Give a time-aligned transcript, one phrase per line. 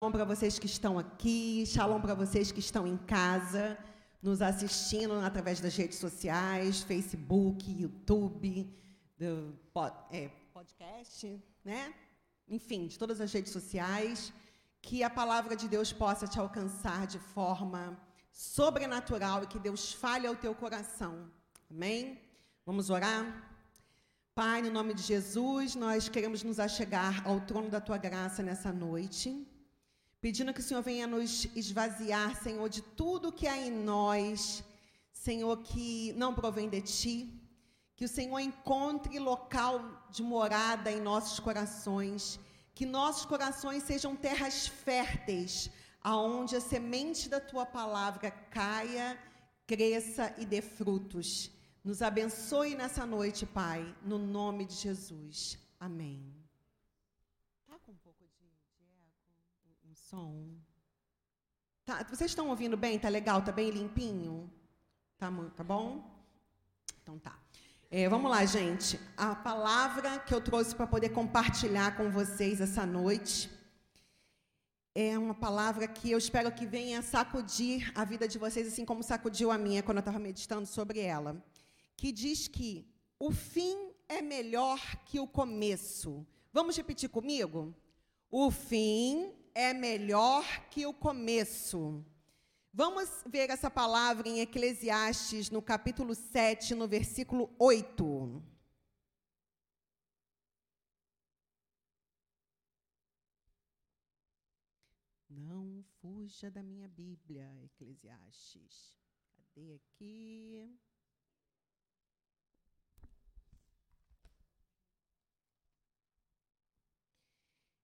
[0.00, 3.76] Shalom para vocês que estão aqui, shalom para vocês que estão em casa,
[4.22, 8.72] nos assistindo através das redes sociais, Facebook, YouTube,
[9.18, 9.58] do,
[10.12, 11.92] é, podcast, né?
[12.48, 14.32] Enfim, de todas as redes sociais,
[14.80, 20.28] que a palavra de Deus possa te alcançar de forma sobrenatural e que Deus fale
[20.28, 21.28] ao teu coração.
[21.68, 22.20] Amém?
[22.64, 23.50] Vamos orar?
[24.32, 28.72] Pai, no nome de Jesus, nós queremos nos achegar ao trono da tua graça nessa
[28.72, 29.47] noite
[30.20, 34.64] pedindo que o Senhor venha nos esvaziar, Senhor, de tudo que há em nós,
[35.12, 37.34] Senhor, que não provém de ti.
[37.96, 42.38] Que o Senhor encontre local de morada em nossos corações,
[42.72, 45.68] que nossos corações sejam terras férteis,
[46.00, 49.18] aonde a semente da tua palavra caia,
[49.66, 51.50] cresça e dê frutos.
[51.82, 55.58] Nos abençoe nessa noite, Pai, no nome de Jesus.
[55.80, 56.37] Amém.
[60.08, 60.56] Som.
[61.84, 62.98] Tá, vocês estão ouvindo bem?
[62.98, 63.42] Tá legal?
[63.42, 64.50] Tá bem limpinho?
[65.18, 66.02] Tá, tá bom?
[67.02, 67.38] Então tá.
[67.90, 68.98] É, vamos lá, gente.
[69.18, 73.50] A palavra que eu trouxe para poder compartilhar com vocês essa noite
[74.94, 79.02] é uma palavra que eu espero que venha sacudir a vida de vocês, assim como
[79.02, 81.44] sacudiu a minha quando eu estava meditando sobre ela.
[81.98, 86.26] Que diz que o fim é melhor que o começo.
[86.50, 87.74] Vamos repetir comigo?
[88.30, 92.04] O fim é melhor que o começo.
[92.72, 98.40] Vamos ver essa palavra em Eclesiastes, no capítulo 7, no versículo 8.
[105.28, 108.96] Não fuja da minha Bíblia, Eclesiastes.
[109.34, 110.78] Cadê aqui?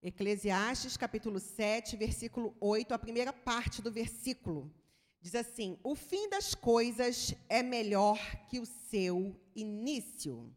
[0.06, 4.70] Eclesiastes capítulo 7, versículo 8, a primeira parte do versículo.
[5.18, 8.18] Diz assim: O fim das coisas é melhor
[8.50, 10.54] que o seu início.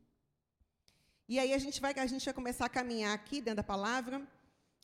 [1.29, 4.21] E aí a gente vai, a gente vai começar a caminhar aqui dentro da palavra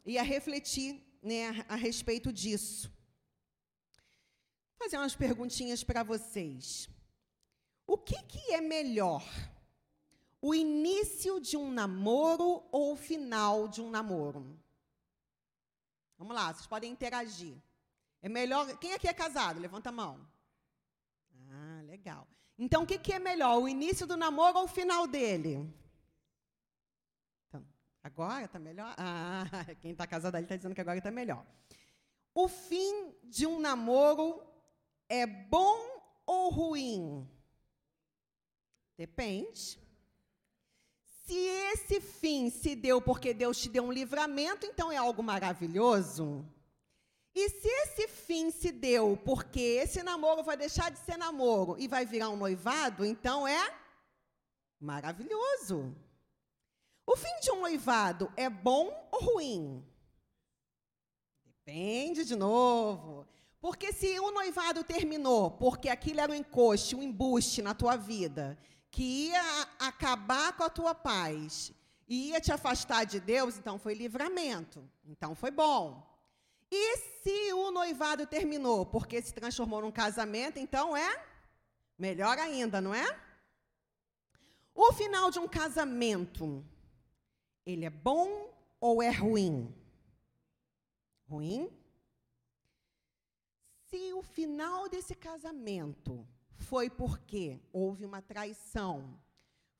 [0.05, 2.89] e a refletir né, a, a respeito disso.
[4.79, 6.87] Vou fazer umas perguntinhas para vocês.
[7.85, 9.25] O que, que é melhor?
[10.43, 14.59] O início de um namoro ou o final de um namoro?
[16.17, 17.55] Vamos lá, vocês podem interagir.
[18.21, 18.77] É melhor.
[18.77, 19.61] Quem aqui é casado?
[19.61, 20.19] Levanta a mão.
[21.49, 22.27] Ah, legal.
[22.57, 25.73] Então, o que, que é melhor, o início do namoro ou o final dele?
[27.47, 27.65] Então,
[28.03, 28.93] agora está melhor?
[28.99, 29.45] Ah,
[29.79, 31.45] quem está casado ali está dizendo que agora está melhor.
[32.35, 34.45] O fim de um namoro
[35.07, 35.79] é bom
[36.25, 37.29] ou ruim?
[38.97, 39.82] Depende.
[41.87, 46.45] Se esse fim se deu porque Deus te deu um livramento, então é algo maravilhoso.
[47.35, 51.87] E se esse fim se deu porque esse namoro vai deixar de ser namoro e
[51.87, 53.75] vai virar um noivado, então é
[54.79, 55.95] maravilhoso.
[57.05, 59.85] O fim de um noivado é bom ou ruim?
[61.43, 63.27] Depende de novo.
[63.59, 68.57] Porque se o noivado terminou porque aquilo era um encoste, um embuste na tua vida,
[68.93, 69.41] que ia
[69.79, 71.73] acabar com a tua paz,
[72.07, 74.87] ia te afastar de Deus, então foi livramento.
[75.03, 76.07] Então foi bom.
[76.69, 81.25] E se o noivado terminou porque se transformou num casamento, então é
[81.97, 83.19] melhor ainda, não é?
[84.75, 86.63] O final de um casamento,
[87.65, 89.73] ele é bom ou é ruim?
[91.27, 91.67] Ruim?
[93.89, 96.27] Se o final desse casamento
[96.73, 99.15] foi porque houve uma traição,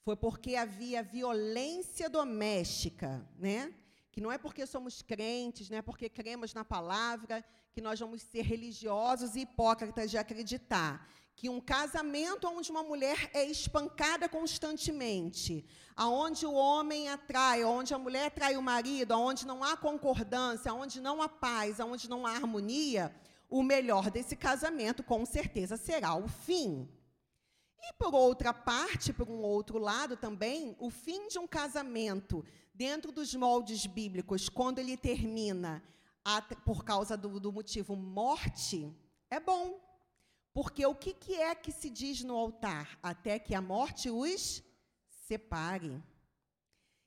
[0.04, 3.74] foi porque havia violência doméstica, né?
[4.12, 8.22] Que não é porque somos crentes, não é porque cremos na palavra, que nós vamos
[8.22, 15.66] ser religiosos e hipócritas de acreditar que um casamento onde uma mulher é espancada constantemente,
[15.96, 21.02] aonde o homem atrai, onde a mulher atrai o marido, aonde não há concordância, aonde
[21.02, 23.12] não há paz, aonde não há harmonia,
[23.50, 26.90] o melhor desse casamento, com certeza, será o fim.
[27.80, 33.12] E, por outra parte, por um outro lado também, o fim de um casamento, dentro
[33.12, 35.84] dos moldes bíblicos, quando ele termina
[36.64, 38.92] por causa do, do motivo morte,
[39.30, 39.80] é bom.
[40.54, 42.98] Porque o que, que é que se diz no altar?
[43.02, 44.64] Até que a morte os
[45.10, 46.02] separe.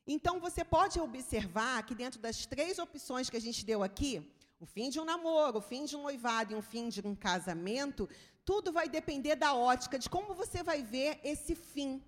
[0.07, 4.67] Então, você pode observar que, dentro das três opções que a gente deu aqui, o
[4.67, 8.09] fim de um namoro, o fim de um noivado e o fim de um casamento,
[8.45, 12.03] tudo vai depender da ótica, de como você vai ver esse fim.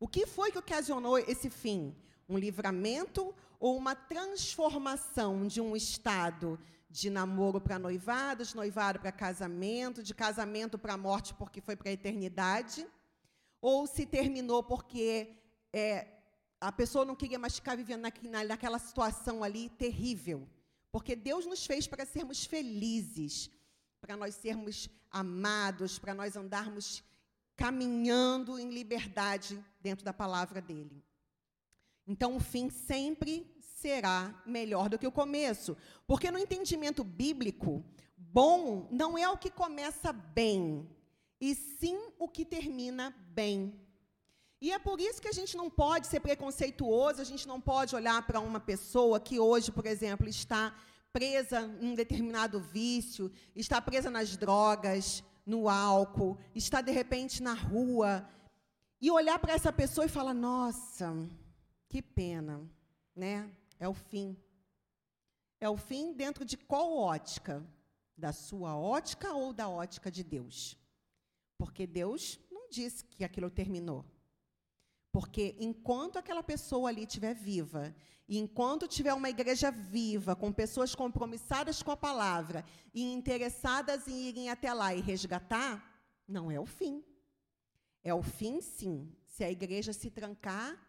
[0.00, 1.94] O que foi que ocasionou esse fim?
[2.28, 6.58] Um livramento ou uma transformação de um estado
[6.88, 11.90] de namoro para noivado, de noivado para casamento, de casamento para morte porque foi para
[11.90, 12.86] a eternidade,
[13.60, 15.36] ou se terminou porque
[15.72, 16.06] é,
[16.60, 20.48] a pessoa não queria mais ficar vivendo na, naquela situação ali terrível.
[20.92, 23.50] Porque Deus nos fez para sermos felizes,
[24.00, 27.02] para nós sermos amados, para nós andarmos
[27.56, 31.02] caminhando em liberdade dentro da palavra dele.
[32.06, 35.76] Então, o fim sempre será melhor do que o começo.
[36.06, 37.84] Porque no entendimento bíblico,
[38.16, 40.88] bom não é o que começa bem,
[41.40, 43.81] e sim o que termina bem.
[44.62, 47.96] E é por isso que a gente não pode ser preconceituoso, a gente não pode
[47.96, 50.72] olhar para uma pessoa que hoje, por exemplo, está
[51.12, 57.54] presa em um determinado vício, está presa nas drogas, no álcool, está de repente na
[57.54, 58.24] rua,
[59.00, 61.12] e olhar para essa pessoa e falar: nossa,
[61.88, 62.62] que pena,
[63.16, 63.50] né?
[63.80, 64.36] É o fim.
[65.60, 67.66] É o fim dentro de qual ótica?
[68.16, 70.78] Da sua ótica ou da ótica de Deus?
[71.58, 74.04] Porque Deus não disse que aquilo terminou.
[75.12, 77.94] Porque enquanto aquela pessoa ali estiver viva,
[78.26, 82.64] e enquanto tiver uma igreja viva, com pessoas compromissadas com a palavra
[82.94, 85.84] e interessadas em irem até lá e resgatar,
[86.26, 87.04] não é o fim.
[88.02, 90.80] É o fim, sim, se a igreja se trancar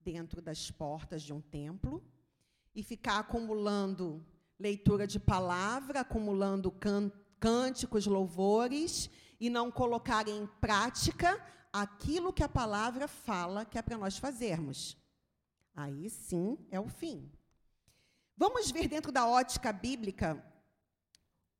[0.00, 2.02] dentro das portas de um templo
[2.74, 4.26] e ficar acumulando
[4.58, 9.08] leitura de palavra, acumulando can cânticos, louvores,
[9.38, 11.40] e não colocar em prática
[11.72, 14.96] aquilo que a palavra fala que é para nós fazermos.
[15.74, 17.30] Aí sim é o fim.
[18.36, 20.44] Vamos ver dentro da ótica bíblica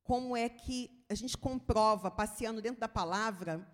[0.02, 3.66] como é que a gente comprova, passeando dentro da palavra,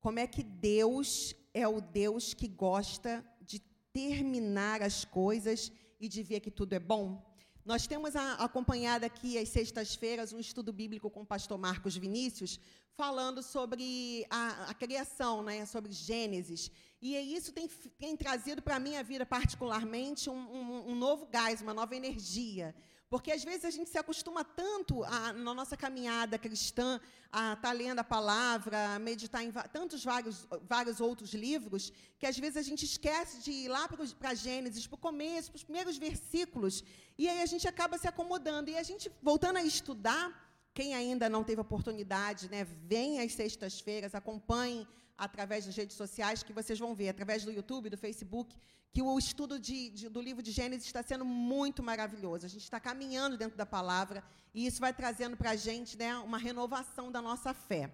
[0.00, 3.58] como é que Deus é o Deus que gosta de
[3.92, 7.22] terminar as coisas e de ver que tudo é bom.
[7.64, 12.58] Nós temos a, acompanhado aqui às sextas-feiras um estudo bíblico com o pastor Marcos Vinícius,
[12.96, 16.70] falando sobre a, a criação, né, sobre Gênesis.
[17.00, 17.68] E isso tem,
[17.98, 22.74] tem trazido para a minha vida, particularmente, um, um, um, novo gás, uma nova energia.
[23.12, 26.98] Porque, às vezes, a gente se acostuma tanto a, na nossa caminhada cristã
[27.30, 32.24] a estar tá lendo a palavra, a meditar em tantos vários, vários outros livros, que,
[32.24, 33.86] às vezes, a gente esquece de ir lá
[34.18, 36.82] para Gênesis, para o começo, para os primeiros versículos,
[37.18, 38.70] e aí a gente acaba se acomodando.
[38.70, 40.26] E a gente, voltando a estudar,
[40.72, 46.52] quem ainda não teve oportunidade, né, vem às sextas-feiras, acompanhe através das redes sociais, que
[46.52, 48.56] vocês vão ver, através do YouTube, do Facebook,
[48.92, 52.44] que o estudo de, de, do livro de Gênesis está sendo muito maravilhoso.
[52.44, 54.22] A gente está caminhando dentro da palavra
[54.54, 57.90] e isso vai trazendo para a gente né, uma renovação da nossa fé.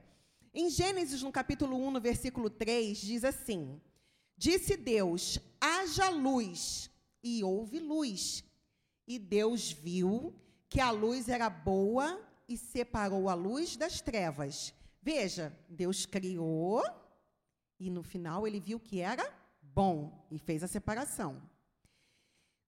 [0.52, 3.80] Em Gênesis, no capítulo 1, no versículo 3, diz assim:
[4.36, 6.90] Disse Deus: haja luz,
[7.22, 8.44] e houve luz.
[9.06, 10.34] E Deus viu
[10.68, 14.74] que a luz era boa e separou a luz das trevas.
[15.02, 16.82] Veja, Deus criou
[17.78, 19.32] e no final ele viu que era
[19.62, 21.40] bom e fez a separação.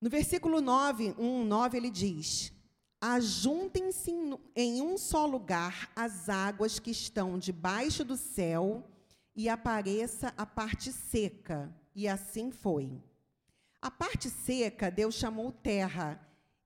[0.01, 2.53] No versículo 9, 1, 9, ele diz:
[3.01, 4.13] Ajuntem-se
[4.55, 8.89] em um só lugar as águas que estão debaixo do céu
[9.35, 11.75] e apareça a parte seca.
[11.95, 13.03] E assim foi.
[13.83, 16.21] A parte seca Deus chamou terra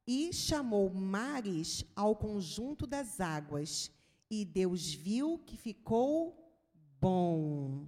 [0.06, 3.90] e chamou mares ao conjunto das águas.
[4.30, 6.36] E Deus viu que ficou
[7.00, 7.86] bom.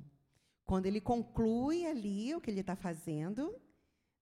[0.67, 3.55] Quando ele conclui ali o que ele está fazendo,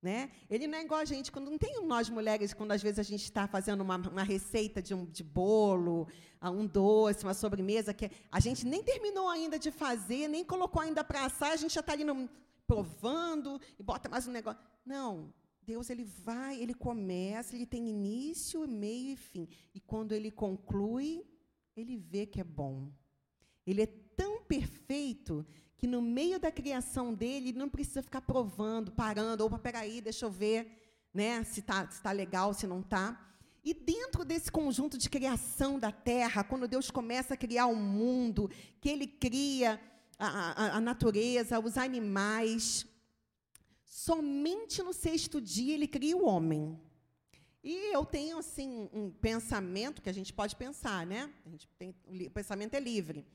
[0.02, 0.30] né?
[0.50, 3.02] Ele não é igual a gente, quando não tem nós mulheres, quando às vezes a
[3.02, 6.06] gente está fazendo uma, uma, receita de, um, de bolo,
[6.38, 10.82] ah, um doce, uma sobremesa, que a gente nem terminou ainda de fazer, nem colocou
[10.82, 12.28] ainda para assar, a gente já está ali no,
[12.66, 14.60] provando e bota mais um negócio.
[14.84, 15.32] Não,
[15.62, 19.48] Deus ele vai, ele começa, ele tem início, meio e fim.
[19.74, 21.24] E quando ele conclui,
[21.74, 22.92] ele vê que é bom.
[23.66, 25.46] Ele é tão perfeito
[25.84, 30.30] que no meio da criação dele não precisa ficar provando, parando, opa, peraí, deixa eu
[30.30, 30.80] ver
[31.12, 33.20] né, se está se tá legal, se não está.
[33.62, 38.50] E dentro desse conjunto de criação da terra, quando Deus começa a criar o mundo,
[38.80, 39.78] que ele cria
[40.18, 42.86] a, a, a natureza, os animais,
[43.84, 46.80] Somente no sexto dia ele cria o homem.
[47.62, 51.30] E eu tenho assim um pensamento que a gente pode pensar, né?
[51.44, 53.26] A gente tem, o pensamento é livre.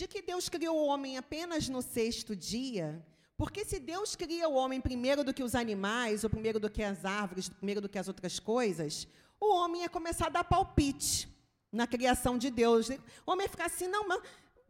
[0.00, 3.04] De que Deus criou o homem apenas no sexto dia,
[3.36, 6.82] porque se Deus cria o homem primeiro do que os animais, ou primeiro do que
[6.82, 9.06] as árvores, primeiro do que as outras coisas,
[9.38, 11.28] o homem ia começar a dar palpite
[11.70, 12.88] na criação de Deus.
[13.26, 14.22] O homem ia ficar assim, não, mas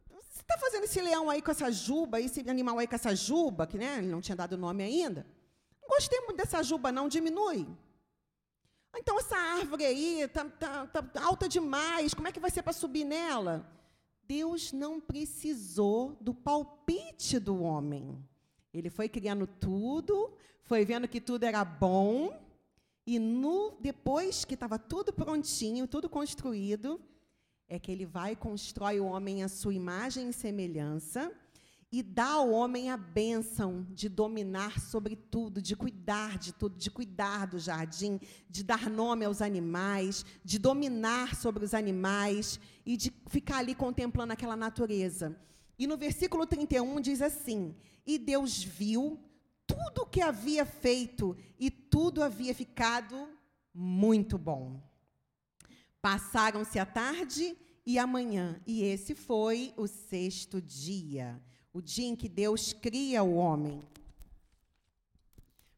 [0.08, 3.68] você está fazendo esse leão aí com essa juba, esse animal aí com essa juba,
[3.68, 5.24] que né, ele não tinha dado nome ainda?
[5.80, 7.68] Não gostei muito dessa juba, não, diminui.
[8.96, 12.72] Então, essa árvore aí está tá, tá alta demais, como é que vai ser para
[12.72, 13.78] subir nela?
[14.30, 18.16] Deus não precisou do palpite do homem.
[18.72, 20.32] Ele foi criando tudo,
[20.62, 22.40] foi vendo que tudo era bom,
[23.04, 27.00] e no, depois que estava tudo prontinho, tudo construído,
[27.68, 31.32] é que ele vai e constrói o homem à sua imagem e semelhança,
[31.92, 36.88] e dá ao homem a bênção de dominar sobre tudo, de cuidar de tudo, de
[36.88, 43.12] cuidar do jardim, de dar nome aos animais, de dominar sobre os animais e de
[43.26, 45.36] ficar ali contemplando aquela natureza.
[45.76, 47.74] E no versículo 31 diz assim:
[48.06, 49.18] E Deus viu
[49.66, 53.28] tudo o que havia feito e tudo havia ficado
[53.74, 54.80] muito bom.
[56.00, 61.42] Passaram-se a tarde e a manhã, e esse foi o sexto dia
[61.72, 63.82] o dia em que Deus cria o homem.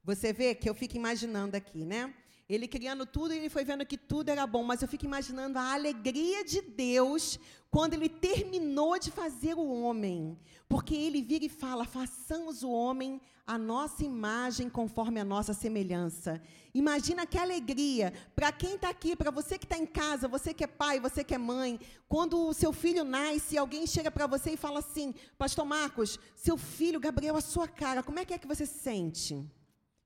[0.05, 2.13] Você vê que eu fico imaginando aqui, né?
[2.55, 5.73] Ele criando tudo, ele foi vendo que tudo era bom, mas eu fico imaginando a
[5.73, 7.39] alegria de Deus
[7.71, 10.39] quando ele terminou de fazer o homem.
[10.69, 16.43] Porque ele vira e fala: façamos o homem a nossa imagem conforme a nossa semelhança.
[16.75, 20.65] Imagina que alegria para quem está aqui, para você que está em casa, você que
[20.65, 24.51] é pai, você que é mãe, quando o seu filho nasce, alguém chega para você
[24.53, 28.39] e fala assim: Pastor Marcos, seu filho Gabriel, a sua cara, como é que é
[28.39, 29.43] que você se sente?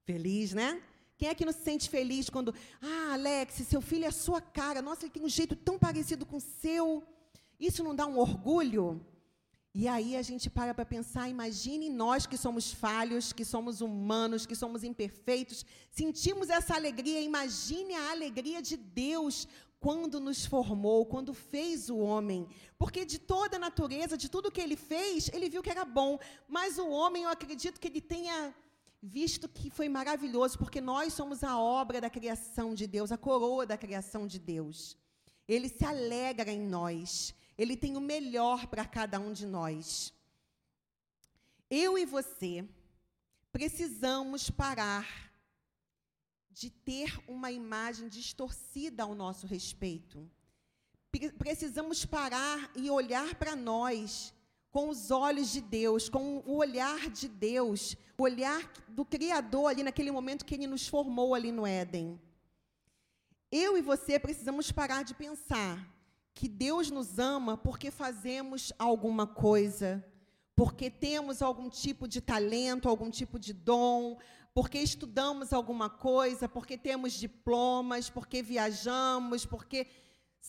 [0.04, 0.80] Feliz, né?
[1.18, 4.40] Quem é que não se sente feliz quando, ah, Alex, seu filho é a sua
[4.40, 7.02] cara, nossa, ele tem um jeito tão parecido com o seu.
[7.58, 9.00] Isso não dá um orgulho?
[9.78, 14.46] E aí a gente para para pensar, imagine nós que somos falhos, que somos humanos,
[14.46, 19.46] que somos imperfeitos, sentimos essa alegria, imagine a alegria de Deus
[19.78, 22.48] quando nos formou, quando fez o homem.
[22.78, 26.18] Porque de toda a natureza, de tudo que ele fez, ele viu que era bom.
[26.48, 28.54] Mas o homem, eu acredito que ele tenha
[29.02, 33.66] visto que foi maravilhoso, porque nós somos a obra da criação de Deus, a coroa
[33.66, 34.96] da criação de Deus.
[35.46, 37.34] Ele se alegra em nós.
[37.56, 40.12] Ele tem o melhor para cada um de nós.
[41.70, 42.68] Eu e você
[43.52, 45.32] precisamos parar
[46.50, 50.30] de ter uma imagem distorcida ao nosso respeito.
[51.38, 54.34] Precisamos parar e olhar para nós
[54.76, 59.82] com os olhos de Deus, com o olhar de Deus, o olhar do Criador ali
[59.82, 62.20] naquele momento que Ele nos formou ali no Éden.
[63.50, 65.82] Eu e você precisamos parar de pensar
[66.34, 70.04] que Deus nos ama porque fazemos alguma coisa,
[70.54, 74.18] porque temos algum tipo de talento, algum tipo de dom,
[74.52, 79.86] porque estudamos alguma coisa, porque temos diplomas, porque viajamos, porque.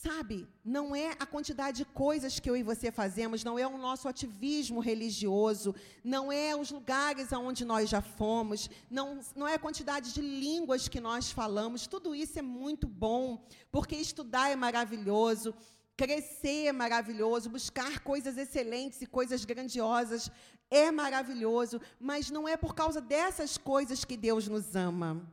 [0.03, 3.79] Sabe, não é a quantidade de coisas que eu e você fazemos, não é o
[3.79, 5.73] nosso ativismo religioso,
[6.03, 10.87] não é os lugares aonde nós já fomos, não, não é a quantidade de línguas
[10.87, 15.55] que nós falamos, tudo isso é muito bom, porque estudar é maravilhoso,
[15.95, 20.29] Crescer é maravilhoso, buscar coisas excelentes e coisas grandiosas
[20.69, 25.27] é maravilhoso, mas não é por causa dessas coisas que Deus nos ama.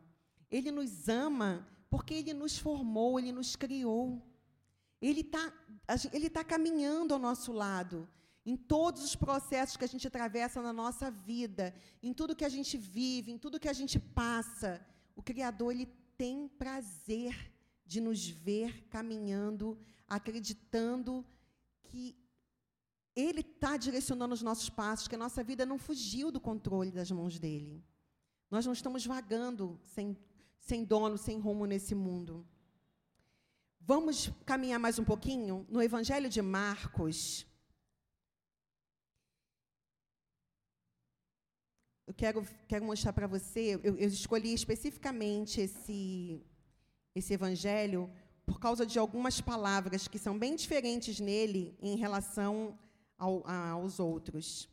[0.50, 4.22] Ele nos ama porque Ele nos formou, Ele nos criou.
[5.08, 5.44] Ele está
[6.16, 8.08] ele tá caminhando ao nosso lado,
[8.50, 12.54] em todos os processos que a gente atravessa na nossa vida, em tudo que a
[12.56, 14.70] gente vive, em tudo que a gente passa.
[15.14, 17.34] O Criador ele tem prazer
[17.84, 19.66] de nos ver caminhando
[20.08, 21.24] acreditando
[21.82, 22.16] que
[23.14, 27.10] Ele está direcionando os nossos passos, que a nossa vida não fugiu do controle das
[27.10, 27.84] mãos dele.
[28.50, 30.16] Nós não estamos vagando sem,
[30.58, 32.46] sem dono, sem rumo nesse mundo.
[33.86, 37.46] Vamos caminhar mais um pouquinho no Evangelho de Marcos.
[42.06, 46.42] Eu quero, quero mostrar para você, eu, eu escolhi especificamente esse,
[47.14, 48.10] esse evangelho
[48.46, 52.78] por causa de algumas palavras que são bem diferentes nele em relação
[53.18, 54.66] ao, a, aos outros.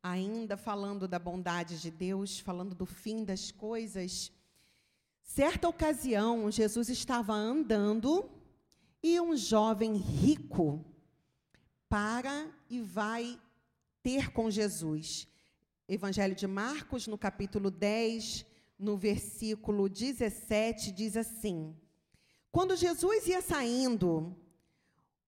[0.00, 4.30] Ainda falando da bondade de Deus, falando do fim das coisas,
[5.34, 8.28] certa ocasião, Jesus estava andando
[9.00, 10.84] e um jovem rico
[11.88, 13.38] para e vai
[14.02, 15.28] ter com Jesus.
[15.88, 18.44] Evangelho de Marcos, no capítulo 10,
[18.76, 21.76] no versículo 17, diz assim:
[22.50, 24.36] Quando Jesus ia saindo,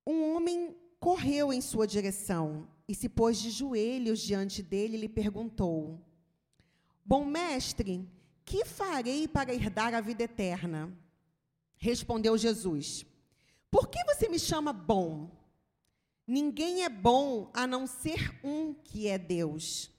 [0.04, 5.08] um homem correu em sua direção e se pôs de joelhos diante dele e lhe
[5.08, 6.00] perguntou:
[7.04, 8.04] Bom mestre,
[8.44, 10.92] que farei para herdar a vida eterna?
[11.76, 13.04] Respondeu Jesus:
[13.70, 15.30] Por que você me chama bom?
[16.26, 19.90] Ninguém é bom a não ser um que é Deus.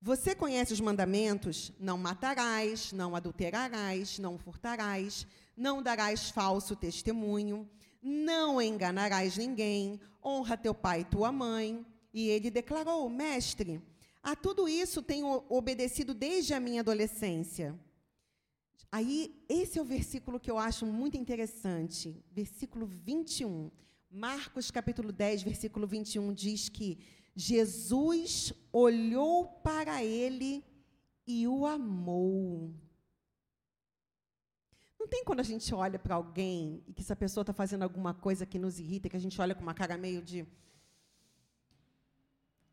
[0.00, 1.70] Você conhece os mandamentos?
[1.78, 5.24] Não matarás, não adulterarás, não furtarás,
[5.56, 7.70] não darás falso testemunho,
[8.02, 11.86] não enganarás ninguém, honra teu pai e tua mãe.
[12.12, 13.80] E ele declarou: Mestre,
[14.22, 17.78] a tudo isso tenho obedecido desde a minha adolescência.
[18.90, 23.70] Aí, esse é o versículo que eu acho muito interessante, versículo 21.
[24.10, 26.98] Marcos capítulo 10, versículo 21 diz que
[27.34, 30.62] Jesus olhou para ele
[31.26, 32.74] e o amou.
[35.00, 38.14] Não tem quando a gente olha para alguém e que essa pessoa está fazendo alguma
[38.14, 40.46] coisa que nos irrita, que a gente olha com uma cara meio de.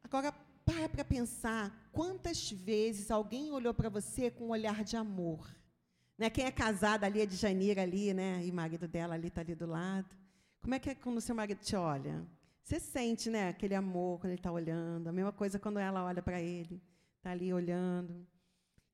[0.03, 0.33] Agora,
[0.69, 5.49] para para pensar quantas vezes alguém olhou para você com um olhar de amor.
[6.15, 6.29] Né?
[6.29, 8.45] Quem é casada ali é de Janeiro ali, né?
[8.45, 10.15] E o marido dela ali está ali do lado.
[10.61, 12.23] Como é que é quando o seu marido te olha?
[12.61, 15.07] Você sente, né, aquele amor quando ele está olhando.
[15.07, 16.79] A mesma coisa quando ela olha para ele,
[17.17, 18.27] está ali olhando.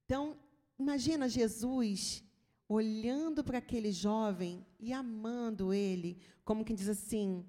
[0.06, 0.38] Então,
[0.80, 2.24] imagina Jesus
[2.70, 7.46] olhando para aquele jovem e amando ele, como quem diz assim: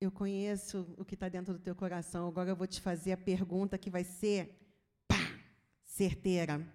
[0.00, 3.16] Eu conheço o que está dentro do teu coração, agora eu vou te fazer a
[3.16, 4.54] pergunta que vai ser
[5.08, 5.16] pá,
[5.82, 6.66] certeira.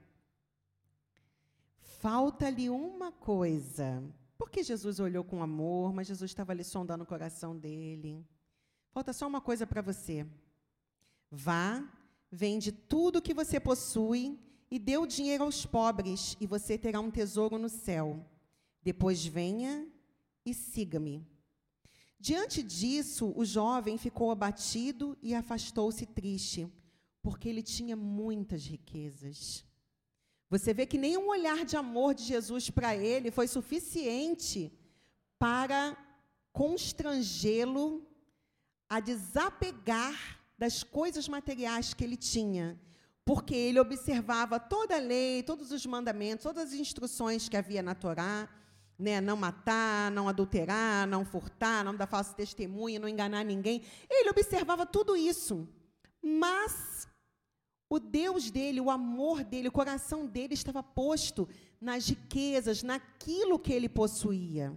[1.99, 4.03] Falta-lhe uma coisa.
[4.39, 8.25] Porque Jesus olhou com amor, mas Jesus estava ali sondando o coração dele.
[8.91, 10.25] Falta só uma coisa para você.
[11.29, 11.87] Vá,
[12.31, 14.39] vende tudo o que você possui
[14.71, 18.25] e dê o dinheiro aos pobres, e você terá um tesouro no céu.
[18.81, 19.87] Depois venha
[20.45, 21.27] e siga-me.
[22.21, 26.71] Diante disso, o jovem ficou abatido e afastou-se triste,
[27.19, 29.65] porque ele tinha muitas riquezas.
[30.47, 34.71] Você vê que nenhum olhar de amor de Jesus para ele foi suficiente
[35.39, 35.97] para
[36.53, 38.07] constrangê-lo
[38.87, 42.79] a desapegar das coisas materiais que ele tinha,
[43.25, 47.95] porque ele observava toda a lei, todos os mandamentos, todas as instruções que havia na
[47.95, 48.47] Torá,
[49.01, 53.81] né, não matar, não adulterar, não furtar, não dar falso testemunho, não enganar ninguém.
[54.09, 55.67] Ele observava tudo isso.
[56.21, 57.07] Mas
[57.89, 61.49] o Deus dele, o amor dele, o coração dele estava posto
[61.79, 64.71] nas riquezas, naquilo que ele possuía.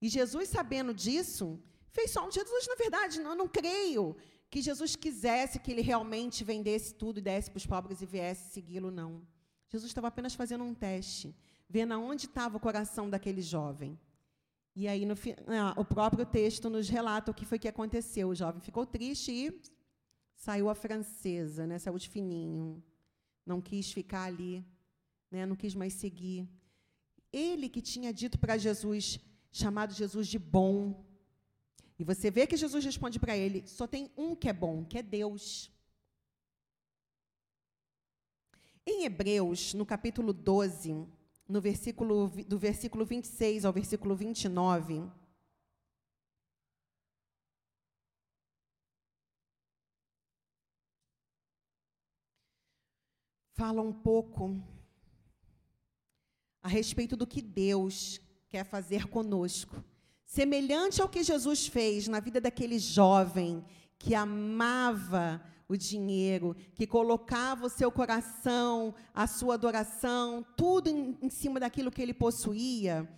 [0.00, 1.60] E Jesus, sabendo disso,
[1.92, 2.28] fez só.
[2.30, 4.16] Jesus, na verdade, não, não creio
[4.50, 8.52] que Jesus quisesse que ele realmente vendesse tudo e desse para os pobres e viesse
[8.52, 9.26] segui-lo, não.
[9.68, 11.34] Jesus estava apenas fazendo um teste,
[11.68, 13.98] vendo aonde estava o coração daquele jovem.
[14.74, 15.14] E aí, no,
[15.48, 18.28] ah, o próprio texto nos relata o que foi que aconteceu.
[18.28, 19.60] O jovem ficou triste e
[20.36, 21.78] Saiu a francesa, né?
[21.78, 22.82] Saiu de fininho.
[23.44, 24.64] Não quis ficar ali,
[25.30, 25.46] né?
[25.46, 26.46] Não quis mais seguir.
[27.32, 29.18] Ele que tinha dito para Jesus,
[29.50, 31.04] chamado Jesus de bom.
[31.98, 34.98] E você vê que Jesus responde para ele: só tem um que é bom, que
[34.98, 35.72] é Deus.
[38.84, 41.08] Em Hebreus, no capítulo 12,
[41.48, 45.08] no versículo, do versículo 26 ao versículo 29,
[53.52, 54.62] fala um pouco
[56.62, 59.82] a respeito do que Deus quer fazer conosco.
[60.24, 63.64] Semelhante ao que Jesus fez na vida daquele jovem
[63.98, 71.30] que amava o dinheiro, que colocava o seu coração, a sua adoração, tudo em, em
[71.30, 73.08] cima daquilo que ele possuía.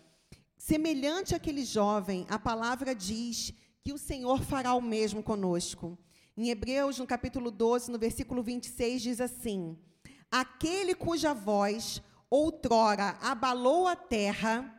[0.57, 5.99] Semelhante àquele jovem, a palavra diz que o Senhor fará o mesmo conosco.
[6.37, 9.79] Em Hebreus, no capítulo 12, no versículo 26, diz assim:
[10.31, 14.75] Aquele cuja voz outrora abalou a terra,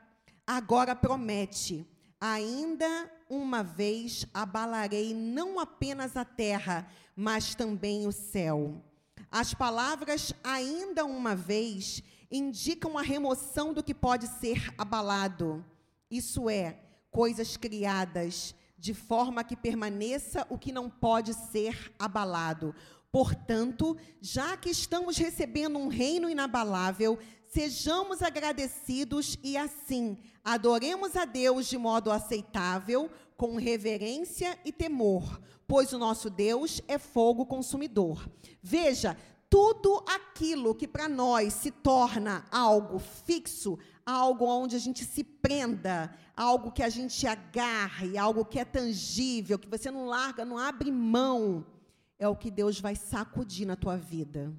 [0.45, 1.87] agora promete:
[2.19, 6.87] ainda uma vez abalarei não apenas a terra,
[7.19, 8.81] mas também o céu.
[9.29, 12.01] As palavras ainda uma vez
[12.31, 15.65] indicam a remoção do que pode ser abalado,
[16.09, 16.79] isso é,
[17.11, 22.73] coisas criadas, de forma que permaneça o que não pode ser abalado.
[23.11, 27.19] Portanto, já que estamos recebendo um reino inabalável,
[27.51, 35.93] sejamos agradecidos e assim adoremos a Deus de modo aceitável, com reverência e temor, pois
[35.93, 38.29] o nosso Deus é fogo consumidor.
[38.61, 39.15] Veja,
[39.49, 46.13] tudo aquilo que para nós se torna algo fixo, algo onde a gente se prenda,
[46.35, 50.91] algo que a gente agarre, algo que é tangível, que você não larga, não abre
[50.91, 51.65] mão
[52.19, 54.53] é o que Deus vai sacudir na tua vida.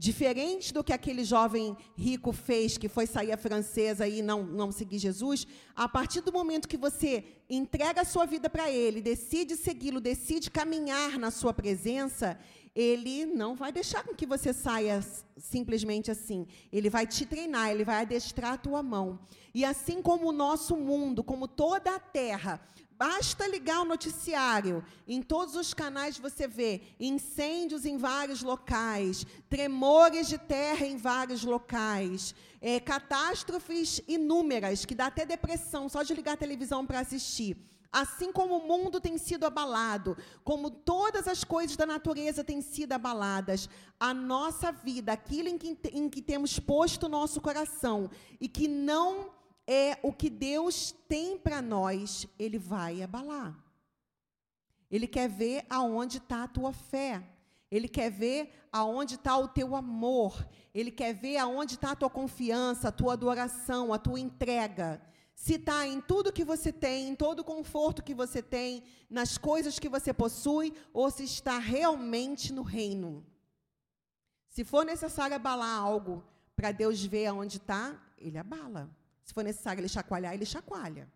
[0.00, 4.72] Diferente do que aquele jovem rico fez, que foi sair a francesa e não, não
[4.72, 9.58] seguir Jesus, a partir do momento que você entrega a sua vida para Ele, decide
[9.58, 12.38] segui-lo, decide caminhar na sua presença,
[12.74, 15.04] Ele não vai deixar com que você saia
[15.36, 16.46] simplesmente assim.
[16.72, 19.18] Ele vai te treinar, Ele vai adestrar a tua mão.
[19.54, 22.58] E assim como o nosso mundo, como toda a terra,
[23.00, 24.84] Basta ligar o noticiário.
[25.08, 31.42] Em todos os canais você vê incêndios em vários locais, tremores de terra em vários
[31.42, 37.56] locais, é, catástrofes inúmeras, que dá até depressão só de ligar a televisão para assistir.
[37.90, 42.92] Assim como o mundo tem sido abalado, como todas as coisas da natureza têm sido
[42.92, 43.66] abaladas,
[43.98, 48.68] a nossa vida, aquilo em que, em que temos posto o nosso coração e que
[48.68, 49.39] não
[49.72, 53.56] é o que Deus tem para nós, ele vai abalar.
[54.90, 57.22] Ele quer ver aonde está a tua fé.
[57.70, 60.44] Ele quer ver aonde está o teu amor.
[60.74, 65.00] Ele quer ver aonde está a tua confiança, a tua adoração, a tua entrega.
[65.36, 69.38] Se está em tudo que você tem, em todo o conforto que você tem, nas
[69.38, 73.24] coisas que você possui, ou se está realmente no reino.
[74.48, 76.24] Se for necessário abalar algo
[76.56, 78.90] para Deus ver aonde está, ele abala.
[79.30, 81.08] Se for necessário ele chacoalhar, ele chacoalha.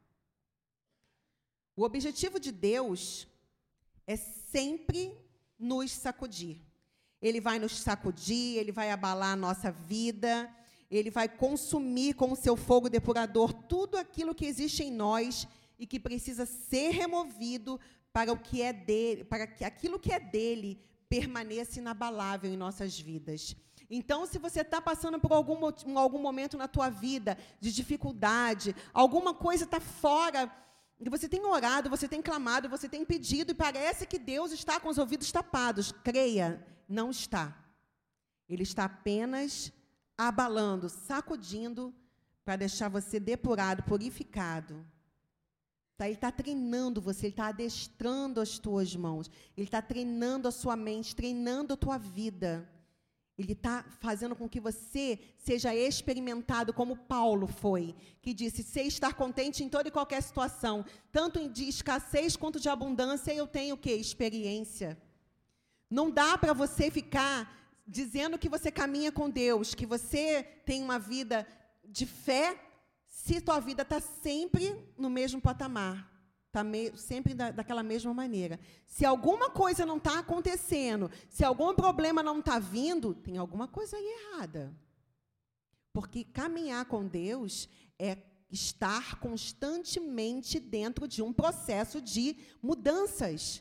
[1.74, 3.26] O objetivo de Deus
[4.06, 5.18] é sempre
[5.58, 6.60] nos sacudir.
[7.20, 10.48] Ele vai nos sacudir, ele vai abalar a nossa vida,
[10.88, 15.84] ele vai consumir com o seu fogo depurador tudo aquilo que existe em nós e
[15.84, 17.80] que precisa ser removido
[18.12, 22.96] para o que é dele, para que aquilo que é dele permaneça inabalável em nossas
[22.96, 23.56] vidas.
[23.96, 25.56] Então, se você está passando por algum,
[25.96, 30.52] algum momento na tua vida de dificuldade, alguma coisa está fora,
[31.08, 34.88] você tem orado, você tem clamado, você tem pedido, e parece que Deus está com
[34.88, 35.92] os ouvidos tapados.
[35.92, 37.56] Creia, não está.
[38.48, 39.72] Ele está apenas
[40.18, 41.94] abalando, sacudindo,
[42.44, 44.84] para deixar você depurado, purificado.
[45.96, 50.50] Tá, ele está treinando você, ele está adestrando as tuas mãos, ele está treinando a
[50.50, 52.68] sua mente, treinando a tua vida.
[53.36, 59.14] Ele está fazendo com que você seja experimentado como Paulo foi, que disse: sei estar
[59.14, 63.78] contente em toda e qualquer situação, tanto de escassez quanto de abundância, eu tenho o
[63.78, 63.90] que?
[63.92, 64.96] Experiência.
[65.90, 67.52] Não dá para você ficar
[67.86, 71.46] dizendo que você caminha com Deus, que você tem uma vida
[71.84, 72.58] de fé,
[73.06, 76.13] se tua vida está sempre no mesmo patamar.
[76.54, 78.60] Está sempre da, daquela mesma maneira.
[78.86, 83.96] Se alguma coisa não está acontecendo, se algum problema não está vindo, tem alguma coisa
[83.96, 84.72] aí errada.
[85.92, 88.18] Porque caminhar com Deus é
[88.52, 93.60] estar constantemente dentro de um processo de mudanças.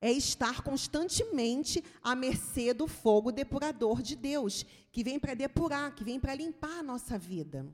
[0.00, 6.02] É estar constantemente à mercê do fogo depurador de Deus, que vem para depurar, que
[6.02, 7.66] vem para limpar a nossa vida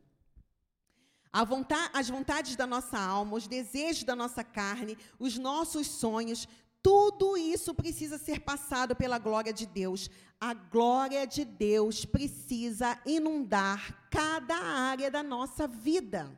[1.44, 6.48] vontade, as vontades da nossa alma, os desejos da nossa carne, os nossos sonhos,
[6.82, 10.08] tudo isso precisa ser passado pela glória de Deus.
[10.40, 16.30] A glória de Deus precisa inundar cada área da nossa vida.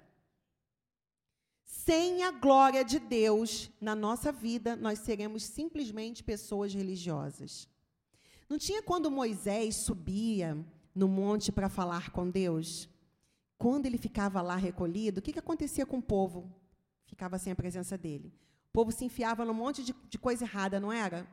[1.62, 7.68] Sem a glória de Deus na nossa vida, nós seremos simplesmente pessoas religiosas.
[8.48, 10.57] Não tinha quando Moisés subia
[10.94, 12.88] no monte para falar com Deus?
[13.59, 16.49] Quando ele ficava lá recolhido, o que, que acontecia com o povo?
[17.07, 18.33] Ficava sem a presença dele.
[18.68, 21.27] O povo se enfiava num monte de, de coisa errada, não era?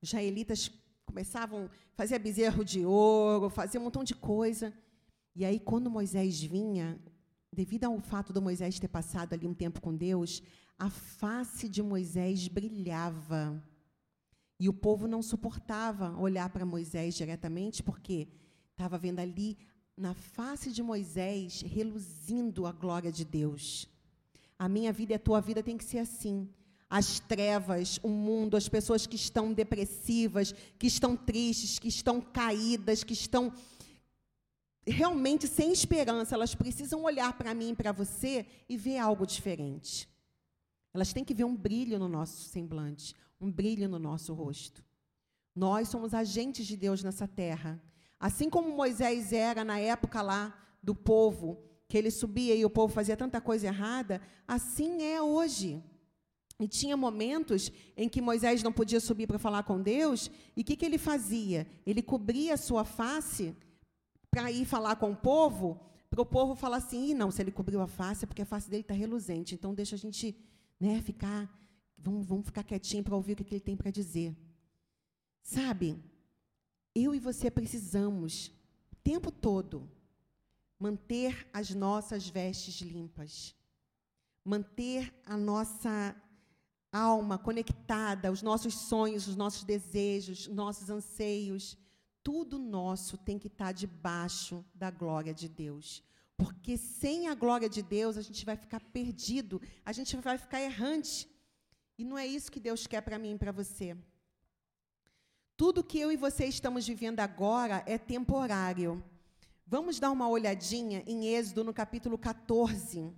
[0.00, 0.70] Os israelitas
[1.04, 4.72] começavam a fazer bezerro de ouro, fazer um montão de coisa.
[5.34, 7.00] E aí, quando Moisés vinha,
[7.52, 10.42] devido ao fato de Moisés ter passado ali um tempo com Deus,
[10.78, 13.62] a face de Moisés brilhava.
[14.60, 18.28] E o povo não suportava olhar para Moisés diretamente, porque
[18.70, 19.58] estava vendo ali
[20.02, 23.88] na face de Moisés, reluzindo a glória de Deus.
[24.58, 26.48] A minha vida e a tua vida tem que ser assim.
[26.90, 33.04] As trevas, o mundo, as pessoas que estão depressivas, que estão tristes, que estão caídas,
[33.04, 33.52] que estão
[34.84, 40.08] realmente sem esperança, elas precisam olhar para mim e para você e ver algo diferente.
[40.92, 44.84] Elas têm que ver um brilho no nosso semblante, um brilho no nosso rosto.
[45.54, 47.80] Nós somos agentes de Deus nessa terra.
[48.22, 51.58] Assim como Moisés era na época lá do povo,
[51.88, 55.82] que ele subia e o povo fazia tanta coisa errada, assim é hoje.
[56.60, 60.64] E tinha momentos em que Moisés não podia subir para falar com Deus, e o
[60.64, 61.66] que, que ele fazia?
[61.84, 63.56] Ele cobria a sua face
[64.30, 67.80] para ir falar com o povo, para o povo falar assim: não, se ele cobriu
[67.80, 70.36] a face é porque a face dele está reluzente, então deixa a gente
[70.78, 71.52] né, ficar,
[71.98, 74.32] vamos, vamos ficar quietinho para ouvir o que, que ele tem para dizer.
[75.42, 76.11] Sabe?
[76.94, 78.48] Eu e você precisamos,
[78.92, 79.90] o tempo todo,
[80.78, 83.54] manter as nossas vestes limpas.
[84.44, 86.14] manter a nossa
[86.92, 91.78] alma conectada, os nossos sonhos, os nossos desejos, os nossos anseios,
[92.22, 96.02] tudo nosso tem que estar debaixo da glória de Deus.
[96.36, 100.60] Porque sem a glória de Deus, a gente vai ficar perdido, a gente vai ficar
[100.60, 101.28] errante.
[101.96, 103.96] E não é isso que Deus quer para mim e para você.
[105.56, 109.02] Tudo que eu e você estamos vivendo agora é temporário.
[109.66, 113.14] Vamos dar uma olhadinha em Êxodo, no capítulo 14.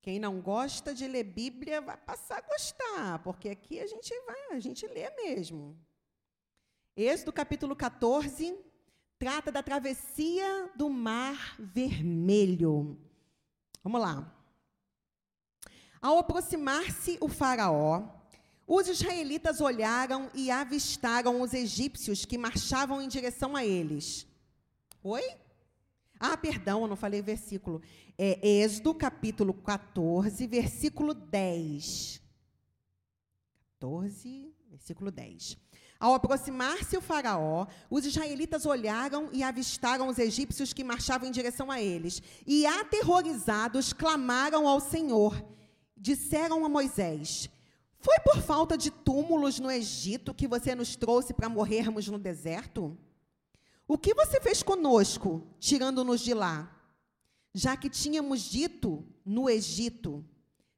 [0.00, 4.56] Quem não gosta de ler Bíblia vai passar a gostar, porque aqui a gente vai,
[4.56, 5.78] a gente lê mesmo.
[6.96, 8.56] Êxodo capítulo 14
[9.18, 12.98] trata da travessia do Mar Vermelho.
[13.82, 14.37] Vamos lá.
[16.00, 18.04] Ao aproximar-se o Faraó,
[18.66, 24.26] os israelitas olharam e avistaram os egípcios que marchavam em direção a eles.
[25.02, 25.22] Oi?
[26.20, 27.80] Ah, perdão, eu não falei versículo.
[28.16, 32.20] É Êxodo, capítulo 14, versículo 10.
[33.80, 35.56] 14, versículo 10.
[36.00, 41.70] Ao aproximar-se o faraó, os israelitas olharam e avistaram os egípcios que marchavam em direção
[41.70, 42.22] a eles.
[42.46, 45.42] E, aterrorizados, clamaram ao Senhor.
[45.98, 47.50] Disseram a Moisés:
[47.98, 52.96] Foi por falta de túmulos no Egito que você nos trouxe para morrermos no deserto?
[53.86, 56.74] O que você fez conosco, tirando-nos de lá?
[57.54, 60.24] Já que tínhamos dito no Egito: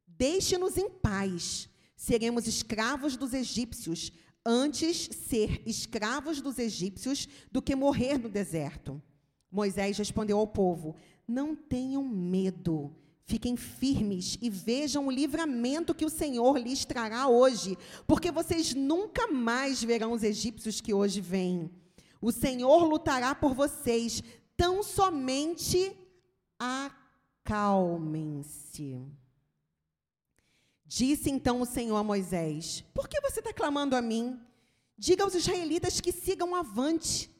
[0.06, 4.12] Deixe-nos em paz, seremos escravos dos egípcios,
[4.44, 9.02] antes ser escravos dos egípcios do que morrer no deserto.
[9.50, 12.94] Moisés respondeu ao povo: Não tenham medo.
[13.31, 19.29] Fiquem firmes e vejam o livramento que o Senhor lhes trará hoje, porque vocês nunca
[19.29, 21.71] mais verão os egípcios que hoje vêm.
[22.21, 24.21] O Senhor lutará por vocês,
[24.57, 25.97] tão somente
[27.47, 29.01] acalmem-se.
[30.85, 34.40] Disse então o Senhor a Moisés: Por que você está clamando a mim?
[34.99, 37.31] Diga aos israelitas que sigam avante.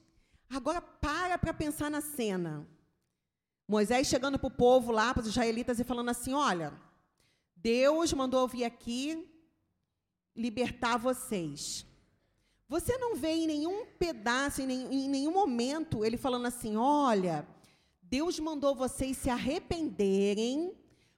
[0.49, 2.65] Agora para para pensar na cena.
[3.71, 6.73] Moisés chegando para o povo lá, para os israelitas, e falando assim: Olha,
[7.55, 9.31] Deus mandou vir aqui
[10.35, 11.87] libertar vocês.
[12.69, 17.47] Você não vê em nenhum pedaço, em nenhum, em nenhum momento, ele falando assim: olha,
[18.03, 20.75] Deus mandou vocês se arrependerem,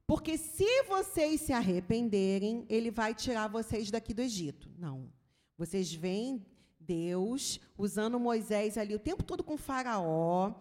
[0.07, 4.71] porque se vocês se arrependerem, ele vai tirar vocês daqui do Egito.
[4.79, 5.11] Não.
[5.57, 6.45] Vocês veem
[6.79, 10.53] Deus usando Moisés ali o tempo todo com Faraó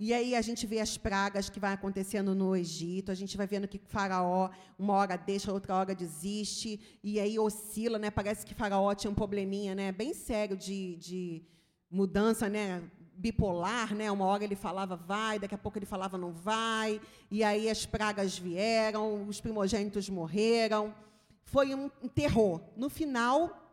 [0.00, 3.46] e aí a gente vê as pragas que vai acontecendo no Egito, a gente vai
[3.46, 8.10] vendo que Faraó uma hora deixa, outra hora desiste, e aí oscila, né?
[8.10, 9.92] Parece que Faraó tinha um probleminha, né?
[9.92, 11.42] Bem sério de, de
[11.90, 12.82] mudança, né?
[13.14, 14.10] bipolar, né?
[14.10, 16.98] Uma hora ele falava vai, daqui a pouco ele falava não vai,
[17.30, 20.94] e aí as pragas vieram, os primogênitos morreram.
[21.44, 22.62] Foi um terror.
[22.74, 23.70] No final,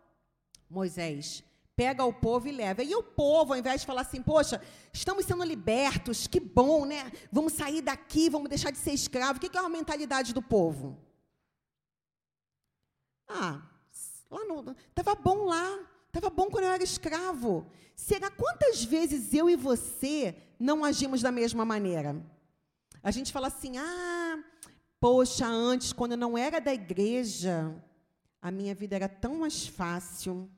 [0.69, 1.46] Moisés
[1.77, 2.83] pega o povo e leva.
[2.83, 4.59] E o povo, ao invés de falar assim, poxa,
[4.91, 7.11] estamos sendo libertos, que bom, né?
[7.31, 9.37] Vamos sair daqui, vamos deixar de ser escravo.
[9.37, 10.97] O que é a mentalidade do povo?
[13.27, 13.61] Ah,
[14.31, 14.75] lá no.
[14.89, 15.79] Estava bom lá.
[16.07, 17.67] Estava bom quando eu era escravo.
[17.95, 22.19] Será quantas vezes eu e você não agimos da mesma maneira?
[23.03, 24.43] A gente fala assim, ah,
[24.99, 27.71] poxa, antes, quando eu não era da igreja,
[28.41, 30.49] a minha vida era tão mais fácil.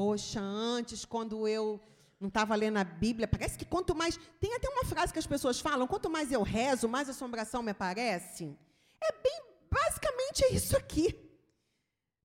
[0.00, 1.78] Poxa, antes, quando eu
[2.18, 4.18] não estava lendo a Bíblia, parece que quanto mais.
[4.40, 7.72] Tem até uma frase que as pessoas falam: quanto mais eu rezo, mais assombração me
[7.72, 8.56] aparece.
[8.98, 9.42] É bem.
[9.70, 11.14] Basicamente é isso aqui.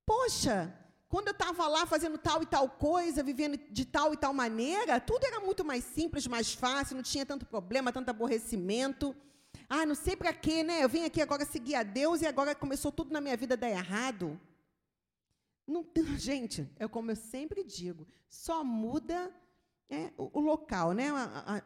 [0.06, 0.74] Poxa,
[1.10, 4.98] quando eu estava lá fazendo tal e tal coisa, vivendo de tal e tal maneira,
[5.02, 9.14] tudo era muito mais simples, mais fácil, não tinha tanto problema, tanto aborrecimento.
[9.68, 10.82] Ah, não sei para quê, né?
[10.82, 13.58] Eu vim aqui agora seguir a Deus e agora começou tudo na minha vida a
[13.58, 14.40] dar errado.
[15.68, 15.86] Não,
[16.18, 19.32] gente, é como eu sempre digo, só muda
[19.90, 21.10] é, o, o, local, né?
[21.10, 21.62] A,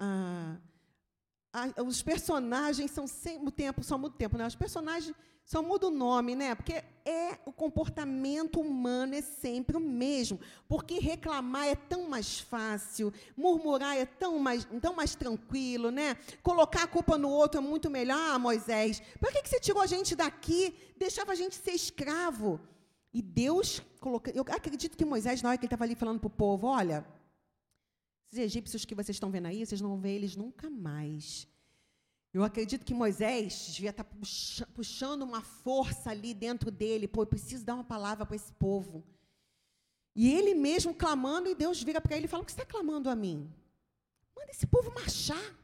[1.54, 4.46] a, a, os personagens são sempre o tempo, só muda o tempo, né?
[4.48, 5.16] Os personagens
[5.50, 6.54] só muda o nome, né?
[6.54, 10.40] Porque é o comportamento humano é sempre o mesmo.
[10.68, 16.18] Porque reclamar é tão mais fácil, murmurar é tão mais, tão mais tranquilo, né?
[16.44, 19.02] Colocar a culpa no outro é muito melhor, ah, Moisés.
[19.20, 20.76] Para que, que você tirou a gente daqui?
[20.98, 22.60] Deixava a gente ser escravo.
[23.14, 24.32] E Deus colocou.
[24.34, 27.06] Eu acredito que Moisés, na hora que ele estava ali falando para o povo, olha,
[28.32, 31.48] esses egípcios que vocês estão vendo aí, vocês não vão ver eles nunca mais.
[32.32, 37.08] Eu acredito que Moisés devia estar tá puxando uma força ali dentro dele.
[37.08, 39.04] Pô, eu preciso dar uma palavra para esse povo.
[40.16, 42.72] E ele mesmo clamando, e Deus vira para ele e fala: O que você está
[42.72, 43.52] clamando a mim?
[44.36, 45.56] Manda esse povo marchar.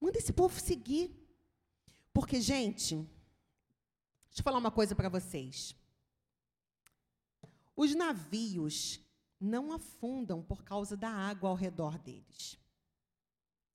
[0.00, 1.14] Manda esse povo seguir.
[2.12, 5.76] Porque, gente, deixa eu falar uma coisa para vocês.
[7.78, 9.00] Os navios
[9.38, 12.58] não afundam por causa da água ao redor deles.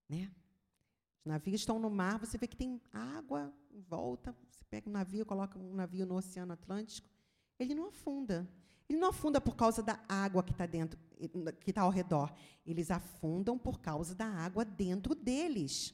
[0.10, 0.30] Né?
[1.22, 4.36] Os navios estão no mar, você vê que tem água em volta.
[4.52, 7.10] Você pega um navio, coloca um navio no Oceano Atlântico,
[7.58, 8.46] ele não afunda.
[8.90, 11.00] Ele não afunda por causa da água que está dentro,
[11.62, 12.36] que está ao redor.
[12.66, 15.94] Eles afundam por causa da água dentro deles.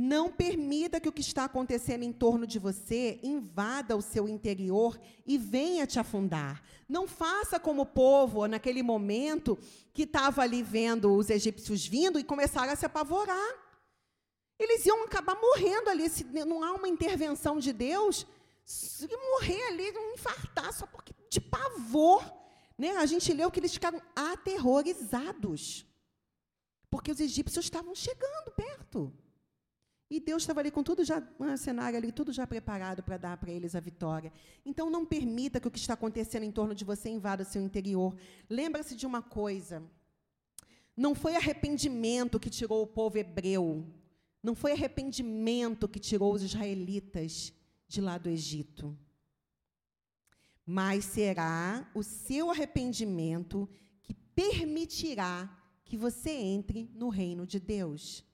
[0.00, 4.96] Não permita que o que está acontecendo em torno de você invada o seu interior
[5.26, 6.62] e venha te afundar.
[6.88, 9.58] Não faça como o povo, naquele momento,
[9.92, 13.52] que estava ali vendo os egípcios vindo e começaram a se apavorar.
[14.56, 18.24] Eles iam acabar morrendo ali, se não há uma intervenção de Deus,
[18.64, 22.22] se morrer ali, não infartar, só porque de pavor.
[22.78, 22.90] Né?
[22.98, 25.84] A gente leu que eles ficaram aterrorizados,
[26.88, 29.12] porque os egípcios estavam chegando perto.
[30.10, 33.36] E Deus estava ali com tudo já, um cenário ali, tudo já preparado para dar
[33.36, 34.32] para eles a vitória.
[34.64, 38.16] Então, não permita que o que está acontecendo em torno de você invada seu interior.
[38.48, 39.82] Lembra-se de uma coisa:
[40.96, 43.86] não foi arrependimento que tirou o povo hebreu,
[44.42, 47.52] não foi arrependimento que tirou os israelitas
[47.86, 48.96] de lá do Egito,
[50.64, 53.68] mas será o seu arrependimento
[54.02, 58.24] que permitirá que você entre no reino de Deus.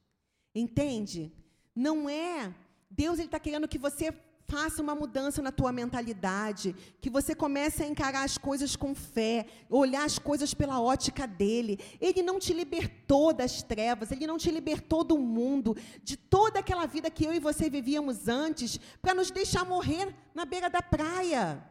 [0.55, 1.33] Entende?
[1.75, 2.55] Não é.
[2.91, 4.15] Deus está querendo que você
[4.47, 9.47] faça uma mudança na tua mentalidade, que você comece a encarar as coisas com fé,
[9.71, 11.79] olhar as coisas pela ótica dele.
[12.01, 16.87] Ele não te libertou das trevas, ele não te libertou do mundo, de toda aquela
[16.87, 21.63] vida que eu e você vivíamos antes, para nos deixar morrer na beira da praia.